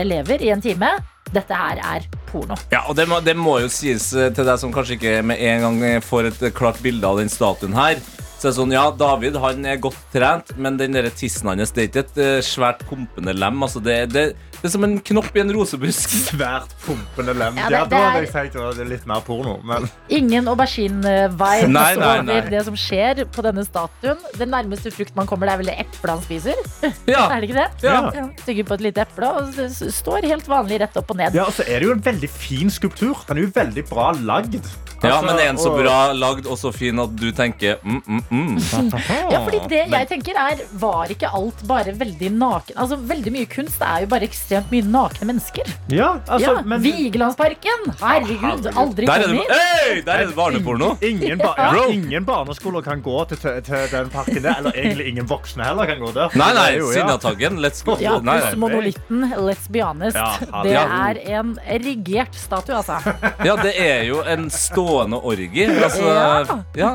[0.00, 0.96] elever i en time.
[1.34, 2.56] Dette her er porno.
[2.72, 5.42] Ja, og det må, det må jo sies eh, til deg som kanskje ikke med
[5.50, 8.00] en gang eh, får et eh, klart bilde av den statuen her.
[8.38, 11.72] Så det er sånn, ja, David han er godt trent, men den der tissen hans
[11.74, 13.58] det er ikke et svært pumpende lem.
[13.66, 14.28] Altså, det, det,
[14.62, 16.08] det er som en knopp i en rosebusk.
[16.30, 17.56] Svært pumpende lem.
[17.56, 19.58] Ja, Ja, det- da det hadde er- jeg sagt at det er litt mer porno.
[19.64, 22.38] Men Ingen aubergine-vibes Nei, nei, nei.
[22.40, 24.18] over det som skjer på denne statuen.
[24.38, 26.58] Det nærmeste frukt man kommer, det er vel det eplet han spiser?
[27.08, 27.68] Ja, Er det ikke det?
[27.86, 28.26] Ja.
[28.44, 31.34] Tygger på et lite eple og det s- står helt vanlig rett opp og ned.
[31.34, 33.24] ja, og så er det jo en veldig fin skulptur.
[33.28, 34.58] Den er jo veldig bra lagd.
[34.58, 38.22] ja Altså, men en så bra lagd og så fin at du tenker mm, mm,
[38.30, 38.56] mm.
[39.32, 42.74] Ja, fordi det jeg tenker er Var ikke alt bare veldig naken?
[42.76, 45.68] Altså, Veldig mye kunst er jo bare ekstremt mye nakne mennesker.
[45.92, 47.84] Ja, altså, ja, men Vigelandsparken!
[48.00, 49.52] Herregud, aldri Der er kom det, hit.
[49.52, 50.90] hey, der er det barneporno.
[51.04, 54.56] Ingen, ba ja, ingen barneskoler kan gå til, til, den parken der.
[54.58, 56.34] Eller egentlig ingen voksne heller kan gå der.
[56.40, 56.68] Nei, nei.
[56.92, 57.60] Sinnataggen.
[57.64, 57.96] Let's go.
[58.00, 58.60] Ja, Nei, pluss nei.
[58.64, 59.24] monolitten.
[59.48, 60.16] Let's be honest.
[60.16, 60.74] Ja, det.
[60.76, 62.98] er en rigert statue, altså.
[63.44, 65.66] Ja, det er jo en stående orgi.
[65.68, 66.92] Altså, ja,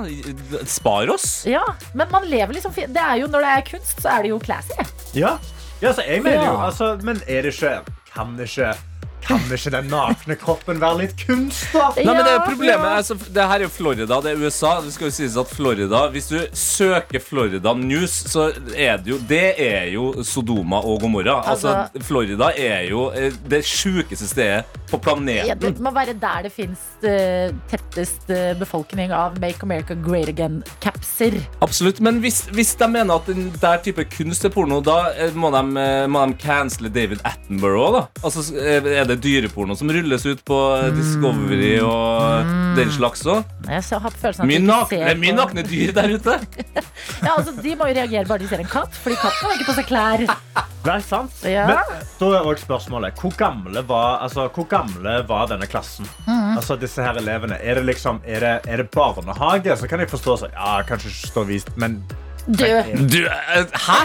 [0.69, 1.43] spar oss.
[1.49, 4.31] Ja, Men man lever liksom Det er jo Når det er kunst, så er det
[4.33, 4.77] jo classy.
[5.17, 5.35] Ja,
[5.83, 7.79] ja så jeg mener jo altså, Men er det ikke
[8.13, 8.73] Kan det ikke
[9.27, 11.89] Kan ikke den nakne kroppen være litt kunst, da?
[11.97, 12.95] Nei, men det er problemet ja.
[12.99, 14.73] altså, Det her er jo Florida, det er USA.
[14.83, 19.19] Det skal jo sies at Florida Hvis du søker Florida News, så er det jo
[19.29, 21.39] Det er jo Sodoma og Gomorra.
[21.47, 25.47] Altså, Altså- Florida er jo eh, det sjukeste stedet på planeten.
[25.47, 26.79] Ja, det må være der det fins
[27.71, 31.37] tettest eh, befolkning av Make America Great Again-capser.
[31.65, 31.99] Absolutt.
[32.03, 35.51] Men hvis, hvis de mener at den der type kunst er porno, da eh, må
[35.53, 37.93] de, eh, må de cancele David Attenborough.
[37.97, 38.03] Da.
[38.23, 43.43] Altså, eh, er det dyreporno som rulles ut på eh, Discovery og den slags òg?
[43.67, 46.39] Mye nakne, det er mye nakne dyr der ute.
[47.23, 49.67] Ja, altså, de må jo reagere bare de ser en katt, fordi katten har ikke
[49.69, 50.23] på seg klær.
[50.83, 51.35] Nei, sant?
[51.47, 51.63] Ja.
[51.69, 56.07] Men da er også spørsmålet Hvor gamle var, altså, hvor gamle var denne klassen?
[56.27, 56.57] Mm.
[56.57, 59.77] Altså disse her elevene Er det liksom Er det, er det barnehage?
[59.79, 62.01] Så kan jeg forstå så, Ja, kanskje ikke stå vist Men
[62.43, 63.07] Død.
[63.07, 63.99] Du, eh, hæ?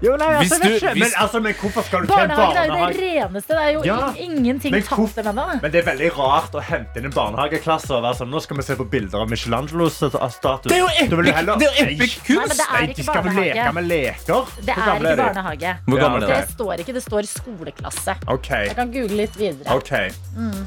[0.00, 2.66] Jo, nei, altså, du- hvis- men, altså, men hvorfor skal du til en Det er
[2.66, 3.48] jo det reneste.
[3.48, 5.34] Det er jo Ja, ingenting men tatt hvorfor- dem.
[5.62, 8.56] Men det er veldig rart å hente inn en barnehageklasse og være sånn Nå skal
[8.56, 10.68] vi se på bilder av Michelangelos status.
[10.68, 12.28] Det er jo epic, heller- det er epic kunst!
[12.28, 13.54] Nei, det er Nei, ikke de barnehage.
[13.54, 14.46] leke med leker?
[14.64, 15.76] Det er ikke barnehage.
[15.88, 16.54] Hvor gammel er Det det?
[16.56, 16.92] står ikke.
[16.94, 18.16] Det står skoleklasse.
[18.28, 18.64] Okay.
[18.68, 19.74] Jeg kan google litt videre.
[19.74, 20.12] Ok.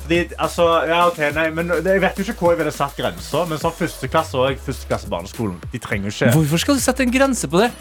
[0.03, 3.45] Fordi, altså, ja, ok, nei, men Jeg vet jo ikke hvor jeg ville satt grensa,
[3.47, 7.11] men sånn førsteklasse og førsteklasse barneskolen De trenger jo ikke Hvorfor skal du sette en
[7.11, 7.71] grense på det?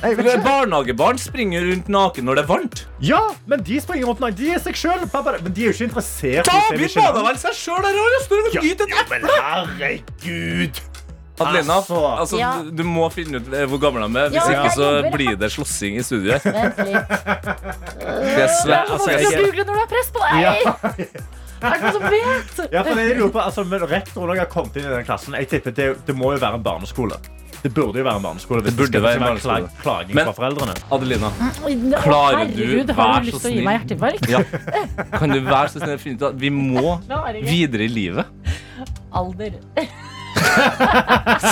[0.44, 2.82] Barnehagebarn springer rundt naken når det er varmt.
[3.01, 4.36] Ja, men de springer rundt naken.
[4.36, 5.01] De er seg sjøl.
[5.09, 7.24] Men de er jo ikke interessert i se David Michelin.
[7.26, 8.18] vel seg sjøl der òg!
[8.26, 10.80] Står og Ja, gyter et ja, men herregud.
[11.41, 11.97] Adelina, Altså.
[12.20, 12.51] altså, Ja.
[12.62, 14.28] du, du må finne ut eh, hvor gammel de er.
[14.28, 15.11] Hvis Ja, ikke så jobber.
[15.16, 16.32] blir det slåssing i studio.
[16.36, 16.41] her.
[16.53, 17.14] Vent litt.
[17.16, 20.36] Det er svært, Du må altså, ikke jeg, google når du har press på deg!
[20.45, 20.53] Ja,
[21.61, 22.72] Er det noen som vet?
[22.72, 25.34] ja for jeg lurer på, altså, men Rektoren har kommet inn i den klassen.
[25.36, 27.16] Jeg tipper det, det må jo være en barneskole.
[27.63, 28.63] Det burde jo være en barneskole.
[28.65, 29.55] Hvis Det burde være en barneskole.
[29.69, 30.75] klag- klaging Men- fra foreldrene.
[30.93, 31.31] Adelina,
[32.01, 33.65] Klarer du herregud, vær så snill?
[34.31, 34.43] ja.
[35.19, 37.01] kan du være så snill å finne ut at vi må
[37.53, 38.25] videre i livet?
[39.13, 39.53] Alder.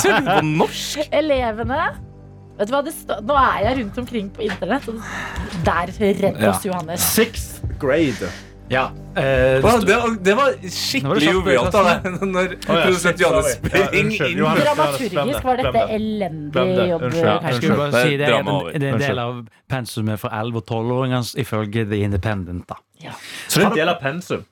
[0.01, 0.99] Ser du på norsk?
[1.21, 1.81] Elevene
[2.59, 2.93] Vet du hva, det
[3.23, 4.97] Nå er jeg rundt omkring på internett, og
[5.65, 5.93] der
[6.25, 6.51] redd Ja.
[6.65, 7.05] Johannes.
[7.15, 8.31] Sixth grade.
[8.69, 8.91] Ja.
[9.16, 13.23] Eh, Wow, det, det var Nå var skikkelig det jovialt av deg når ja, produsent
[13.23, 13.81] Johannes sorry.
[13.81, 14.11] Ja, inn.
[14.61, 17.07] Dramaturgisk var dette elendig jobb.
[17.09, 19.41] Jeg skulle bare Det si det, er en, det er en del av
[19.73, 22.69] pensumet for 11- og 12-åringer ifølge The Independent.
[22.69, 22.79] da.
[23.49, 24.45] Så det er en del av pensum.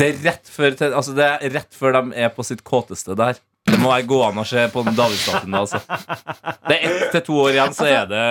[0.00, 3.40] Det er rett før, altså det er rett før de er på sitt kåteste der.
[3.68, 5.56] Det må være gå an å se på den Davidstatuen.
[5.58, 5.80] Altså.
[6.66, 8.24] Det er ett til to år igjen, så er det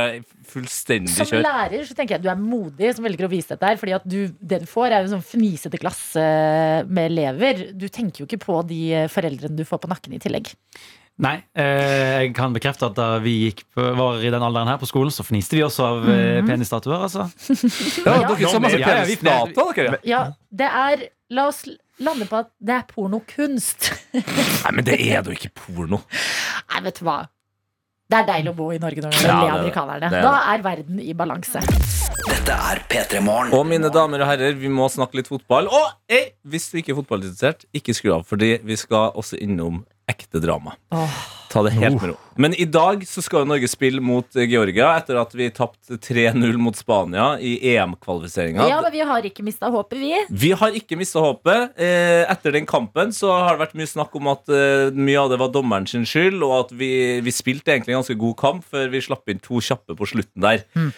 [0.49, 1.31] fullstendig kjørt.
[1.31, 3.79] Som lærer så tenker jeg at du er modig som velger å vise dette her.
[3.81, 6.23] Fordi at du, det du får, er jo sånn fnisete klasse
[6.89, 7.67] med elever.
[7.77, 8.81] Du tenker jo ikke på de
[9.13, 10.49] foreldrene du får på nakken i tillegg.
[11.19, 14.79] Nei, eh, jeg kan bekrefte at da vi gikk på, var i den alderen her
[14.79, 16.47] på skolen, så fniste vi også av mm.
[16.47, 16.95] penisstatuer.
[17.09, 17.27] Altså.
[18.05, 20.03] Ja, dere så masse penisdata, dere.
[20.07, 21.61] Ja, det er La oss
[21.99, 23.89] lande på at det er pornokunst.
[24.63, 26.01] Nei, men det er da ikke porno.
[26.71, 27.19] Nei, vet du hva.
[28.09, 29.59] Det er deilig å bo i Norge når vi Ja, le det er det.
[29.59, 30.07] amerikanerne.
[30.09, 31.61] Det er Da er verden i balanse.
[32.29, 33.53] Dette er P3 Morgen.
[33.53, 35.69] Og mine damer og herrer, vi må snakke litt fotball.
[35.69, 39.83] Og ei, hvis du ikke er fotballinteressert, ikke skru av, fordi vi skal også innom
[40.09, 40.75] ekte drama.
[41.49, 42.15] Ta det helt med ro.
[42.39, 46.59] Men i dag så skal Norge spille mot eh, Georgia etter at vi tapte 3-0
[46.61, 48.67] mot Spania i EM-kvalifiseringa.
[48.69, 50.13] Ja, men vi har ikke mista håpet, vi.
[50.29, 51.73] Vi har ikke mista håpet.
[51.81, 55.33] Eh, etter den kampen så har det vært mye snakk om at eh, mye av
[55.33, 56.91] det var dommeren sin skyld, og at vi,
[57.25, 60.45] vi spilte egentlig en ganske god kamp før vi slapp inn to kjappe på slutten
[60.45, 60.63] der.
[60.77, 60.89] Mm.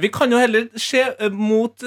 [0.00, 1.02] vi kan jo heller se
[1.34, 1.82] mot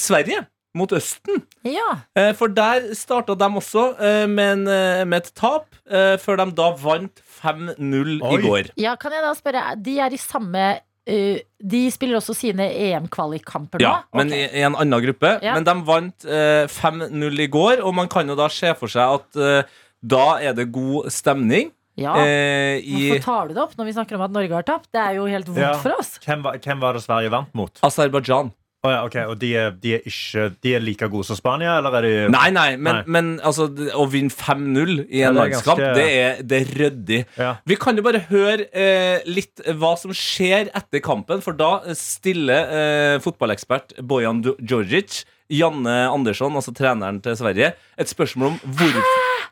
[0.00, 0.40] Sverige.
[0.74, 1.42] Mot Østen.
[1.62, 2.00] Ja.
[2.18, 6.40] Eh, for der starta de også eh, med, en, eh, med et tap, eh, før
[6.42, 8.72] de da vant 5-0 i går.
[8.82, 13.78] ja, kan jeg da spørre De er i samme uh, De spiller også sine EM-kvalikkamper
[13.78, 13.86] nå?
[13.86, 14.48] Ja, men okay.
[14.48, 15.34] i, i en annen gruppe.
[15.44, 15.54] Ja.
[15.54, 19.18] Men de vant uh, 5-0 i går, og man kan jo da se for seg
[19.20, 21.70] at uh, da er det god stemning.
[21.96, 22.16] ja.
[22.18, 24.88] eh, i Hvorfor tar du det opp når vi snakker om at Norge har tapt?
[24.92, 25.72] Det er jo helt vondt Ja.
[25.78, 26.16] for oss.
[26.26, 27.78] Hvem, var- hvem var det Sverige vant mot?
[27.86, 28.50] Aserbajdsjan.
[28.84, 31.78] Å ja, ok, Og de er, de, er ikke, de er like gode som Spania,
[31.78, 33.14] eller er de Nei, nei, men, Nei.
[33.16, 37.20] men altså, å vinne 5-0 i en landskamp, det, er, det er ryddig.
[37.40, 37.54] Ja.
[37.64, 42.74] Vi kan jo bare høre eh, litt hva som skjer etter kampen, for da stiller
[42.76, 45.22] eh, fotballekspert Bojan Djordjic
[45.52, 49.44] Janne Andersson, altså treneren til Sverige, et spørsmål om hvorfor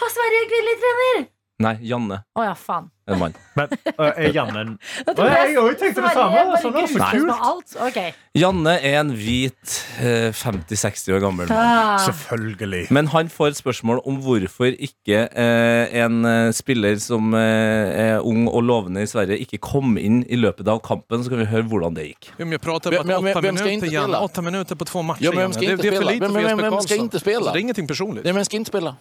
[0.00, 1.28] Har Sverige kvinnelig trener?
[1.60, 2.22] Nei, Janne.
[2.38, 2.86] Å ja, faen.
[3.10, 3.34] En mann.
[3.58, 3.66] Men
[3.98, 4.72] uh, er Janne en
[5.10, 7.26] Å, jeg også tenkte det samme, sånn, å, så kult.
[7.26, 7.76] med alt.
[7.88, 7.98] Ok.
[8.38, 11.58] Janne er en hvit eh, 50-60 år gammel mann.
[11.58, 11.98] Ah.
[12.06, 12.84] Selvfølgelig.
[12.94, 18.20] Men han får et spørsmål om hvorfor ikke eh, en eh, spiller som eh, er
[18.22, 21.24] ung og lovende i Sverige, ikke kom inn i løpet av kampen.
[21.26, 22.30] Så kan vi høre hvordan det gikk.
[22.38, 24.14] Men jag pratar Vem- om att vem- åtta vem ska inte minuter, Janne.
[24.14, 24.20] spela?
[24.30, 25.54] Åtta minuter på två matcher, Ja, men vem Janne.
[25.54, 26.10] ska det, inte det är för spela?
[26.10, 27.04] lite Vem- för vem- Jesper vem ska Karlsson.
[27.04, 27.36] inte spela?
[27.38, 28.24] Alltså, det är ingenting personligt.
[28.24, 28.96] Nej, men ska inte spela?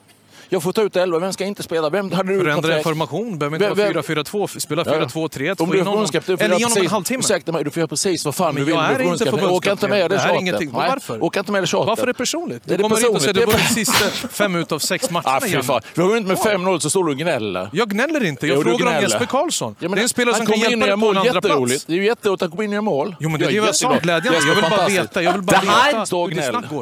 [0.51, 1.89] Jag får ta ut elva, vem ska inte spela?
[1.89, 5.83] Vem hade du Förändra formation, behöver inte Vem- vara 4-4-2, spela 4-2-3-1, Om du är
[5.83, 7.19] förbundskapten, du får Eller göra en precis, halvtimme.
[7.19, 8.75] ursäkta mig, du får göra precis vad fan du vill.
[8.75, 9.49] jag är inte förbundskapten.
[9.55, 10.41] Åka inte med det tjatet.
[10.41, 10.71] ingenting.
[10.71, 11.23] Varför?
[11.23, 11.87] Åka inte med det tjatet.
[11.87, 12.61] Varför är det personligt?
[12.65, 13.21] Det är Du kommer hit och personligt.
[13.23, 15.81] säger du Det var de sista fem ut av sex matcherna, Ah, fy fan.
[15.93, 17.69] Vi har vunnit med 5-0 så står du och gnäller.
[17.73, 19.01] Jag gnäller inte, jag frågar om.
[19.01, 19.75] Jesper Karlsson.
[19.79, 21.85] Det är en spelare som kan kommer hjälpa dig på en mål, andra plats.
[21.85, 23.15] Det är ju jätteroligt att komma in i mål.
[23.19, 24.19] Jo, men det är ju det jag sa, jättebra.
[24.19, 24.33] glädjen.
[24.33, 25.65] Jag Jesper, vill bara veta, jag vill bara Det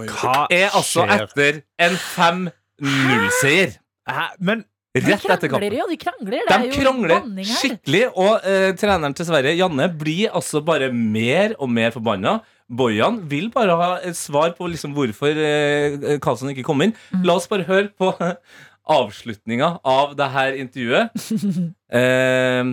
[0.04, 0.10] ju.
[0.24, 2.52] Hva Er altså etter en 5-0-seier.
[2.82, 4.26] Hæ?
[4.40, 4.66] Men
[4.98, 5.78] Rett etter krangler kampen.
[5.78, 6.40] jo, de krangler.
[6.48, 10.88] Det er De jo krangler skikkelig, og eh, treneren til Sverige, Janne, blir altså bare
[10.94, 12.40] mer og mer forbanna.
[12.68, 16.96] Bojan vil bare ha et svar på liksom hvorfor eh, Karlsson ikke kom inn.
[17.24, 18.10] La oss bare høre på
[18.98, 21.14] avslutninga av det her intervjuet.
[21.88, 22.66] Eh,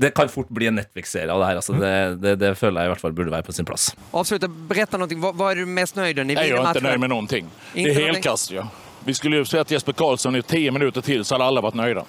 [0.00, 1.58] det kan fort bli en Netflix-serie av det her.
[1.60, 1.90] Altså det,
[2.22, 3.90] det, det føler jeg i hvert fall burde være på sin plass.
[4.16, 5.20] Avslutte, berätta någonting.
[5.22, 6.32] Hva, hva er du mest nøyd med?
[6.34, 6.88] Jeg er ikke nøyd är inte matchen.
[6.88, 7.50] nöjd med någonting.
[7.76, 8.64] Det er helt kast, ju.
[9.04, 12.04] Vi skulle ju sett Jesper Karlsson i 10 minuter till så hade alla varit nöjda.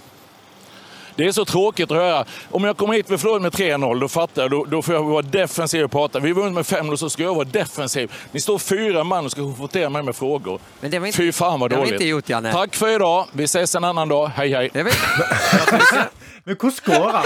[1.16, 2.26] Det är så tråkigt att höra.
[2.52, 4.52] Om jag kommer hit med förlorade med 3-0, då fattar jag.
[4.52, 6.20] Då, då får jag vara defensiv och prata.
[6.20, 8.12] Vi vunnit med 5-0 så ska jag vara defensiv.
[8.32, 10.60] Ni står fyra man och ska konfrontera mig med frågor.
[10.80, 12.02] Men det var inte, Fy fan vad det har vi dåligt.
[12.02, 12.52] inte gjort, Janne.
[12.52, 13.26] Tack för idag.
[13.34, 14.28] Vi ses en annan dag.
[14.28, 14.70] Hej hej.
[14.74, 14.92] Det var,
[16.44, 17.24] Men hvordan går han?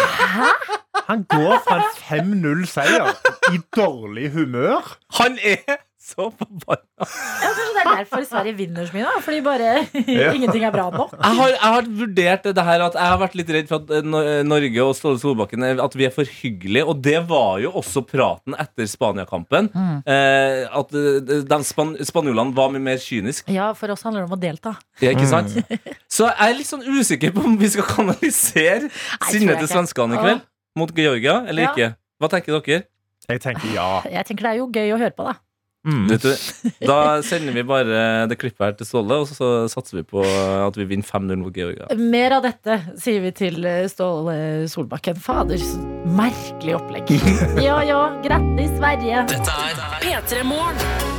[1.08, 3.08] Han går fra en 5-0-seier
[3.56, 4.82] i dårlig humør.
[5.08, 7.06] Han er så forbanna!
[7.06, 9.22] Ja, kanskje det er derfor Sverige vinner så mye, da.
[9.26, 9.70] Fordi bare
[10.38, 11.16] ingenting er bra nok.
[11.18, 13.94] Jeg har, jeg har vurdert det her at jeg har vært litt redd for at
[13.98, 16.86] eh, Norge og Ståle Solbakken er- At vi er for hyggelige.
[16.94, 19.72] Og det var jo også praten etter Spania-kampen.
[20.06, 23.50] Eh, at eh, de span spanjolene var mye mer kyniske.
[23.56, 24.76] Ja, for oss handler det om å delta.
[25.02, 25.58] Ja, ikke sant?
[26.12, 28.92] Så jeg er litt sånn usikker på om vi skal kanalisere
[29.32, 30.46] sinnet til svenskene i kveld.
[30.78, 31.72] Mot Georgia, eller Ja.
[31.74, 31.90] ikke?
[32.22, 32.84] Hva tenker dere?
[33.26, 33.90] Jeg tenker ja.
[34.06, 35.34] Jeg tenker det er jo gøy å høre på, da.
[35.86, 36.08] Mm.
[36.10, 36.32] Vet du,
[36.90, 40.78] da sender vi bare det klippet her til Ståle, og så satser vi på at
[40.80, 41.86] vi vinner 5-0 mot Georgia.
[42.00, 45.20] Mer av dette, sier vi til eh, Ståle Solbakken.
[45.22, 45.82] Fader, så
[46.18, 47.14] merkelig opplegg.
[47.66, 49.26] Ja ja, grattis, Sverige.
[49.30, 51.14] Dette er P3 Morgen.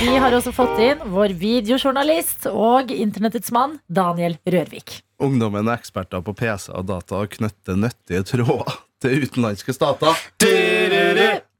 [0.00, 5.02] Vi har også fått inn vår videojournalist og internettets mann, Daniel Rørvik.
[5.20, 10.16] Ungdommen er eksperter på PC og data og knytter nyttige tråder til utenlandske stater.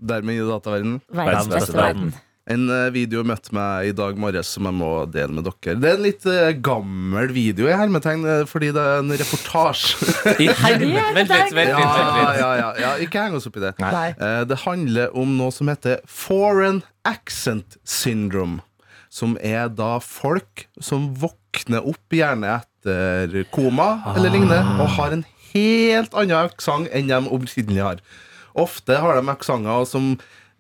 [0.01, 1.01] Dermed i dataverdenen.
[1.13, 2.13] Verdens beste verden.
[2.51, 5.75] En eh, video møtte meg i dag morges som jeg må dele med dere.
[5.79, 10.09] Det er en litt eh, gammel video i hermetegn, eh, fordi det er en reportasje.
[10.43, 10.49] I!
[10.49, 13.75] Vent litt, vent ikke heng oss opp i det.
[13.85, 14.09] Nei.
[14.17, 18.65] Eh, Det handler om noe som heter foreign accent syndrome.
[19.11, 25.25] Som er da folk som våkner opp gjerne etter koma eller lignende, og har en
[25.53, 28.03] helt annen aksent enn de opprinnelig har.
[28.59, 30.13] Ofte har de aksenter som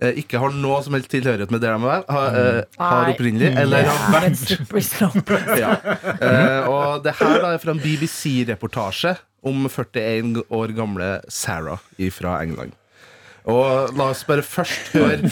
[0.02, 3.52] eh, ikke har noe som helst tilhørighet med det de har, har, eh, har opprinnelig,
[3.60, 4.54] eller har vært.
[5.60, 5.74] Ja.
[6.16, 9.16] Eh, og det her da er fra en BBC-reportasje
[9.46, 11.80] om 41 år gamle Sarah
[12.12, 12.76] fra England.
[13.48, 15.30] Og la oss bare først høre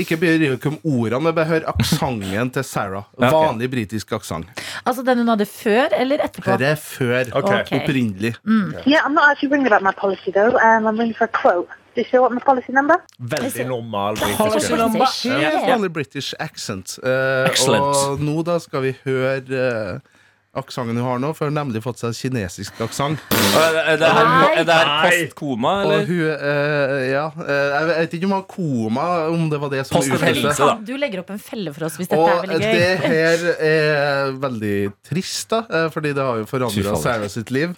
[0.00, 3.04] Ikke bry dere om ordene, men bare hør aksenten til Sarah.
[3.18, 4.50] Vanlig britisk aksent.
[4.84, 6.56] Altså den hun hadde før eller etterpå?
[6.58, 7.62] Det er før Okay.
[7.80, 8.34] Opprinnelig.
[8.44, 8.86] opprinnelig.
[8.86, 10.54] Yeah, I'm not actually ringing about my policy though.
[10.58, 11.68] Um, I'm ringing for a quote.
[11.94, 12.96] Do you still want my policy number?
[13.18, 15.22] Veldig normal british.
[15.30, 16.98] Helt vanlig British accent.
[16.98, 20.00] Uh, og nå da skal vi høre uh,
[20.56, 23.18] aksenten hun har nå, for hun har nemlig fått seg kinesisk aksent.
[23.30, 26.00] Er det- er det her- er det her postkoma, eller?
[26.00, 29.68] Og hun, uh, ja, eh, jeg vet ikke om hun har koma, om det var
[29.70, 30.56] det som utløste.
[30.56, 32.72] Kan du legger opp en felle for oss hvis dette Og er veldig gøy.
[32.72, 36.96] det her er veldig trist, da, eh, fordi det har jo forandra.
[37.02, 37.76] Sarah sitt liv.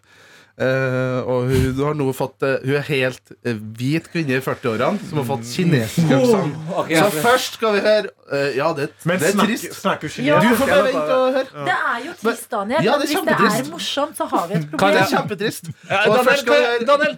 [0.56, 5.02] Eh, og hun har nå fått eh, Hun er helt eh, hvit kvinne i 40-årene
[5.04, 6.54] som har fått kinesisk aksent.
[6.80, 9.76] Ok, Så først skal vi høre Ja, det, Men det er snakker- trist.
[9.82, 10.38] snakker Ja.
[10.40, 11.66] Du får bare vente og høre.
[11.68, 12.80] Det er jo trist, Daniel.
[12.88, 14.96] Ja, det er hvis det er morsomt, så har vi et Kan problem.
[14.96, 15.68] Det er kjempetrist.
[15.68, 17.16] Og Daniel, først skal kan vi jeg, høre- Daniel,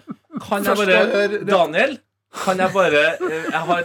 [0.49, 1.97] kan jeg bare høre- Daniel,
[2.43, 3.05] kan jeg bare
[3.55, 3.83] Jeg har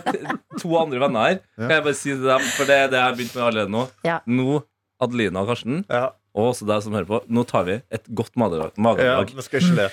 [0.61, 1.39] to andre venner her.
[1.63, 3.71] Kan jeg bare si til dem, for det er det jeg har begynt med allerede
[3.71, 3.87] nå.
[4.05, 4.19] Ja.
[4.27, 4.63] Nå,
[5.01, 5.85] Adelina og Karsten,
[6.35, 8.73] og også deg som hører på, nå tar vi et godt magedrag.
[8.99, 9.91] Ja, nå skal jeg ikke le.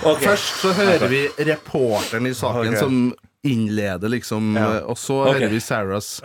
[0.00, 0.24] Okay.
[0.24, 2.80] Først så hører vi reporteren i saken okay.
[2.80, 3.14] som
[3.44, 4.80] innleder, liksom, Ja.
[4.88, 5.40] og så okay.
[5.40, 6.20] hører vi Sarahs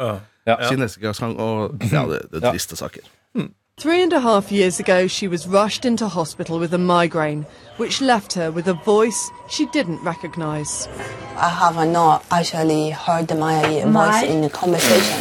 [0.47, 0.69] Ja.
[0.69, 3.01] kinesiske sang, og ja, det, det er triste saker.
[3.77, 7.45] Three and a half years ago, she was rushed into hospital with a migraine,
[7.77, 10.87] which left her with a voice she didn't recognize.
[11.35, 15.19] I have not actually heard my voice in the conversation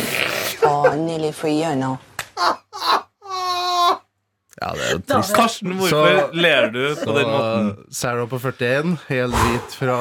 [0.60, 1.98] for nearly three years now.
[4.60, 5.34] Ja, det er jo trist.
[5.34, 7.72] Karsten, hvorfor ler du på den måten?
[7.92, 9.96] Sarah på 41, helt hvit fra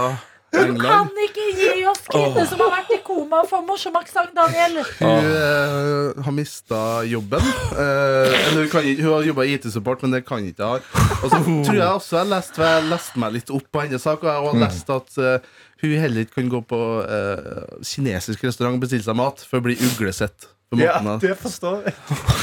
[0.54, 1.10] Kan England.
[1.24, 4.78] ikke gi oss kvinner som har vært i koma for morsomaksent, Daniel.
[5.00, 7.42] Hun eh, har mista jobben.
[7.74, 10.86] Eh, eller hun, kan, ikke- hun har jobba i IT-support, men det kan ikke jeg
[10.86, 11.18] ha.
[11.24, 14.06] Og så tror jeg også jeg leste, for jeg leste meg litt opp på hennes
[14.06, 18.46] sak, og jeg har lest at eh, hun heller ikke kan gå på eh, kinesisk
[18.46, 20.52] restaurant og bestille seg mat for å bli uglesett.
[20.78, 21.94] På Ja, det forstår jeg.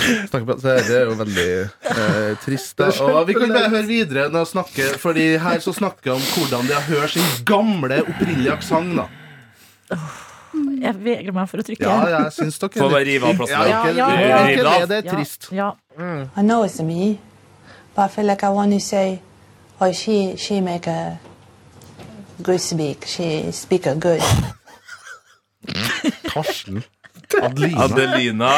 [0.63, 2.75] Det er jo veldig eh, trist.
[2.79, 2.89] Da.
[3.05, 6.25] Og vi kan bare høre videre når jeg snakker Fordi her så snakker jeg om
[6.35, 9.01] hvordan de har hørt sin gamle, opprinnelige aksent.
[10.81, 11.87] Jeg vegrer meg for å trykke.
[11.87, 13.57] Ja, jeg syns dere Få bare rive av plassen.
[13.71, 14.07] Ja, Ja, ja,
[14.51, 14.63] ja.
[14.67, 15.49] le, det er Ja, trist.
[15.55, 15.71] Ja.
[16.01, 17.19] I know it's me,
[17.95, 19.21] but I feel like I want to say,
[19.81, 21.19] oh, she she make a
[22.43, 23.05] good speak.
[23.07, 24.23] She speak a good.
[26.33, 26.83] Karsten.
[27.39, 27.85] Adelina.
[27.87, 28.53] Adelina.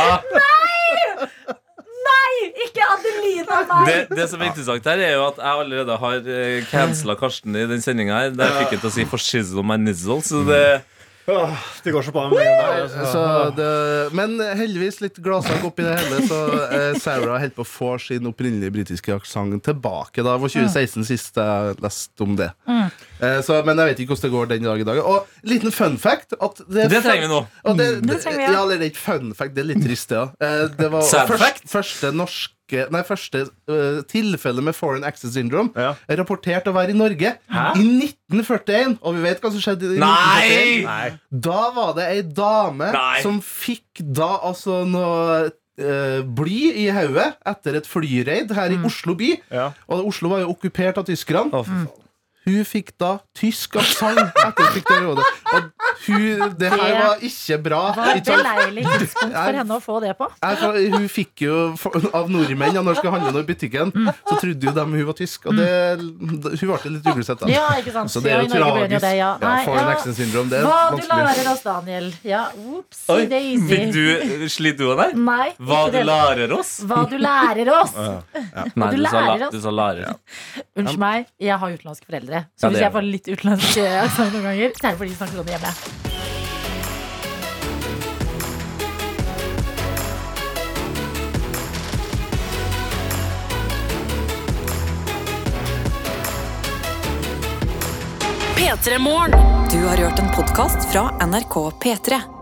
[2.03, 2.35] Nei,
[2.66, 3.83] ikke Adelina, nei!
[3.87, 7.57] Det, det som er interessant her, er jo at jeg allerede har uh, cancela Karsten
[7.59, 8.35] i den sendinga her.
[8.39, 10.23] Der fikk jeg til å si 'for shizzle my nizzle'.
[10.25, 10.64] Så det
[11.27, 12.49] Åh, det går så bra med meg.
[12.83, 13.05] Altså.
[13.12, 13.25] så
[13.57, 13.68] det,
[14.16, 16.18] men heldigvis litt gladsak oppi det hele.
[16.27, 20.18] Så eh, Sarah holder på å få sin opprinnelige britiske aksent tilbake.
[20.23, 20.35] Da.
[20.35, 22.51] Det var 2016 sist jeg leste om det.
[22.66, 22.89] Mm.
[23.23, 25.03] Eh, så, men jeg vet ikke hvordan det går den dag i dag.
[25.12, 27.43] Og liten fun fact at det, Det trenger vi nå.
[27.62, 28.57] Det, Det det, trenger vi, ja.
[28.59, 30.27] ja, det er ikke fun fact, det er litt trist, ja.
[30.43, 32.12] Eh, det var først, første første
[32.73, 37.35] norske Nei, første uh, tilfelle med foreign access syndrome er rapportert å være i Norge
[37.37, 38.99] i 1941.
[39.03, 40.85] Og vi vet hva som skjedde i Nei!
[40.85, 41.18] 1941.
[41.49, 43.23] Da var det ei dame Nei.
[43.25, 49.16] som fikk da altså noe eh, bly i hodet etter et flyreid her i Oslo
[49.18, 49.35] by.
[49.89, 51.64] Og Oslo var jo okkupert av tyskerne.
[52.43, 54.99] Hun fikk da tysk aksent etter hun fikk det.
[55.07, 55.20] Og
[56.03, 57.80] hun, det her var ikke bra.
[57.95, 60.26] Var I beleilig tidspunkt for henne å få det på.
[60.43, 61.59] Jeg, Hun fikk jo
[62.11, 63.93] av nordmenn ja, når hun skulle handle noe i butikken,
[64.26, 65.47] så trodde jo de hun var tysk.
[65.53, 65.68] Og det,
[66.01, 67.51] hun ble litt uglesett, da.
[67.53, 68.11] Ja, ikke sant.
[68.11, 69.05] Så det er jo det tragisk.
[69.07, 69.30] det, ja.
[69.43, 69.86] Nei, ja.
[69.95, 72.11] accent syndrome, det er Hva du lærer oss, Daniel.
[72.26, 72.43] Ja,
[73.12, 73.62] Oi, daisy.
[73.70, 75.14] fikk du slitt du av der?
[75.30, 76.74] Nei, Hva du lærer oss?
[76.88, 77.95] Hva du lærer oss.
[77.95, 79.55] Nei, du du sa, lærer oss.
[79.55, 80.16] du sa lærer.
[80.78, 82.32] Unnskyld meg, jeg har utenlandske foreldre.
[82.33, 85.20] Ja, Så hvis jeg får litt utenlandsk aksent noen ganger, så er det fordi de
[85.20, 85.76] snakker sånn hjemme.
[98.57, 99.33] P3 Morgen.
[99.72, 102.41] Du har hørt en podkast fra NRK P3.